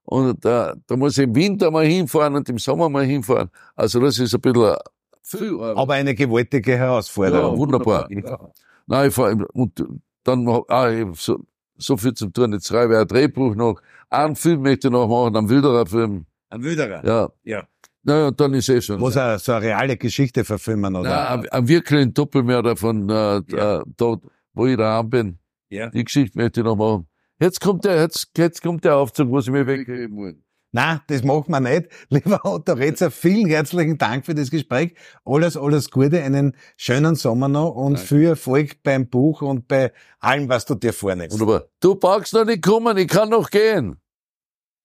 und 0.07 0.45
da, 0.45 0.75
da 0.87 0.97
muss 0.97 1.19
ich 1.19 1.25
im 1.25 1.35
Winter 1.35 1.71
mal 1.71 1.85
hinfahren 1.85 2.37
und 2.37 2.49
im 2.49 2.59
Sommer 2.59 2.89
mal 2.89 3.05
hinfahren. 3.05 3.51
Also 3.75 4.01
das 4.01 4.19
ist 4.21 4.35
ein 4.35 4.41
bisschen 4.41 4.77
viel. 5.23 5.61
Aber 5.61 5.95
eine 5.95 6.15
gewaltige 6.15 6.77
Herausforderung. 6.77 7.55
Ja, 7.55 7.59
wunderbar. 7.59 8.11
Ja. 8.11 8.39
Nein, 8.87 9.09
ich 9.09 9.15
fahr, 9.15 9.37
und 9.53 9.85
dann, 10.23 10.49
ah, 10.69 10.91
ich 10.91 11.21
so, 11.21 11.41
so 11.77 11.97
viel 11.97 12.15
zum 12.15 12.33
tun. 12.33 12.53
Jetzt 12.53 12.69
schreibe 12.69 12.95
ich 12.95 13.01
ein 13.01 13.09
Drehbuch 13.09 13.57
noch. 13.57 13.81
Einen 14.09 14.37
Film 14.37 14.63
möchte 14.63 14.89
ich 14.89 14.93
noch 14.93 15.09
machen, 15.09 15.37
einen 15.37 15.49
Wilderer-Film. 15.49 16.25
Ein 16.57 16.63
Wilderer? 16.63 17.07
Ja. 17.07 17.31
Ja. 17.45 17.69
Naja, 18.03 18.29
und 18.29 18.41
dann 18.41 18.55
ist 18.55 18.69
eh 18.69 18.81
schon. 18.81 19.01
Was 19.01 19.17
auch 19.17 19.39
so 19.39 19.53
eine 19.53 19.67
reale 19.67 19.97
Geschichte 19.97 20.45
verfilmen, 20.45 20.95
oder? 20.95 21.37
Nein, 21.37 21.49
ein, 21.49 21.69
wirklichen 21.69 22.15
Doppelmörder 22.15 22.77
von, 22.77 23.09
äh, 23.11 23.43
ja. 23.49 23.81
äh, 23.81 23.85
dort, 23.97 24.23
wo 24.55 24.67
ich 24.67 24.77
daheim 24.77 25.11
bin. 25.11 25.39
Ja. 25.71 25.91
Die 25.91 26.05
Geschichte 26.05 26.39
möchte 26.39 26.61
ich 26.61 26.65
noch 26.65 26.77
machen. 26.77 27.09
Jetzt 27.41 27.61
kommt 27.61 27.85
der, 27.85 28.01
jetzt, 28.01 28.31
jetzt 28.37 28.63
kommt 28.63 28.85
der 28.85 28.97
Aufzug, 28.97 29.29
wo 29.31 29.41
sie 29.41 29.51
mir 29.51 29.67
weggeben 29.67 30.17
wollen. 30.17 30.45
Na, 30.71 31.03
das 31.09 31.25
macht 31.25 31.49
man 31.49 31.65
nicht. 31.65 31.89
Lieber 32.09 32.41
Otto 32.45 32.75
Retzer, 32.75 33.11
vielen 33.11 33.49
herzlichen 33.49 33.99
Dank 33.99 34.25
für 34.25 34.35
das 34.35 34.51
Gespräch. 34.51 34.95
Alles, 35.25 35.57
alles 35.57 35.91
Gute, 35.91 36.23
einen 36.23 36.57
schönen 36.77 37.17
Sommer 37.17 37.49
noch 37.49 37.75
und 37.75 37.95
Danke. 37.95 38.07
viel 38.07 38.25
Erfolg 38.29 38.83
beim 38.83 39.09
Buch 39.09 39.43
und 39.43 39.67
bei 39.67 39.93
allem, 40.21 40.49
was 40.49 40.65
du 40.65 40.77
dir 40.77 40.93
vornimmst. 40.93 41.41
Wunderbar. 41.41 41.69
Du 41.81 41.97
brauchst 41.97 42.35
noch 42.35 42.45
nicht 42.45 42.63
kommen, 42.63 42.97
ich 42.99 43.09
kann 43.09 43.31
noch 43.31 43.51
gehen. 43.51 43.97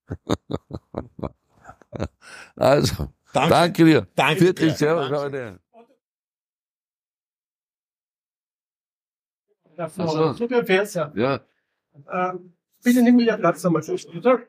also, 2.55 3.09
danke, 3.33 3.49
danke 3.49 3.85
dir. 3.85 4.07
Danke 4.15 4.39
Vierte 4.39 4.65
dir. 4.65 4.73
Servus, 4.73 5.09
Leute. 5.09 5.59
Ja, 9.77 9.89
so. 9.89 10.33
Super, 10.33 10.63
ja. 10.93 11.11
Ja. 11.15 11.35
Äh, 12.07 12.33
bitte 12.83 13.01
nimm 13.01 13.15
mir 13.15 13.25
Platz 13.37 13.63
nochmal, 13.63 13.83
oder? 14.15 14.41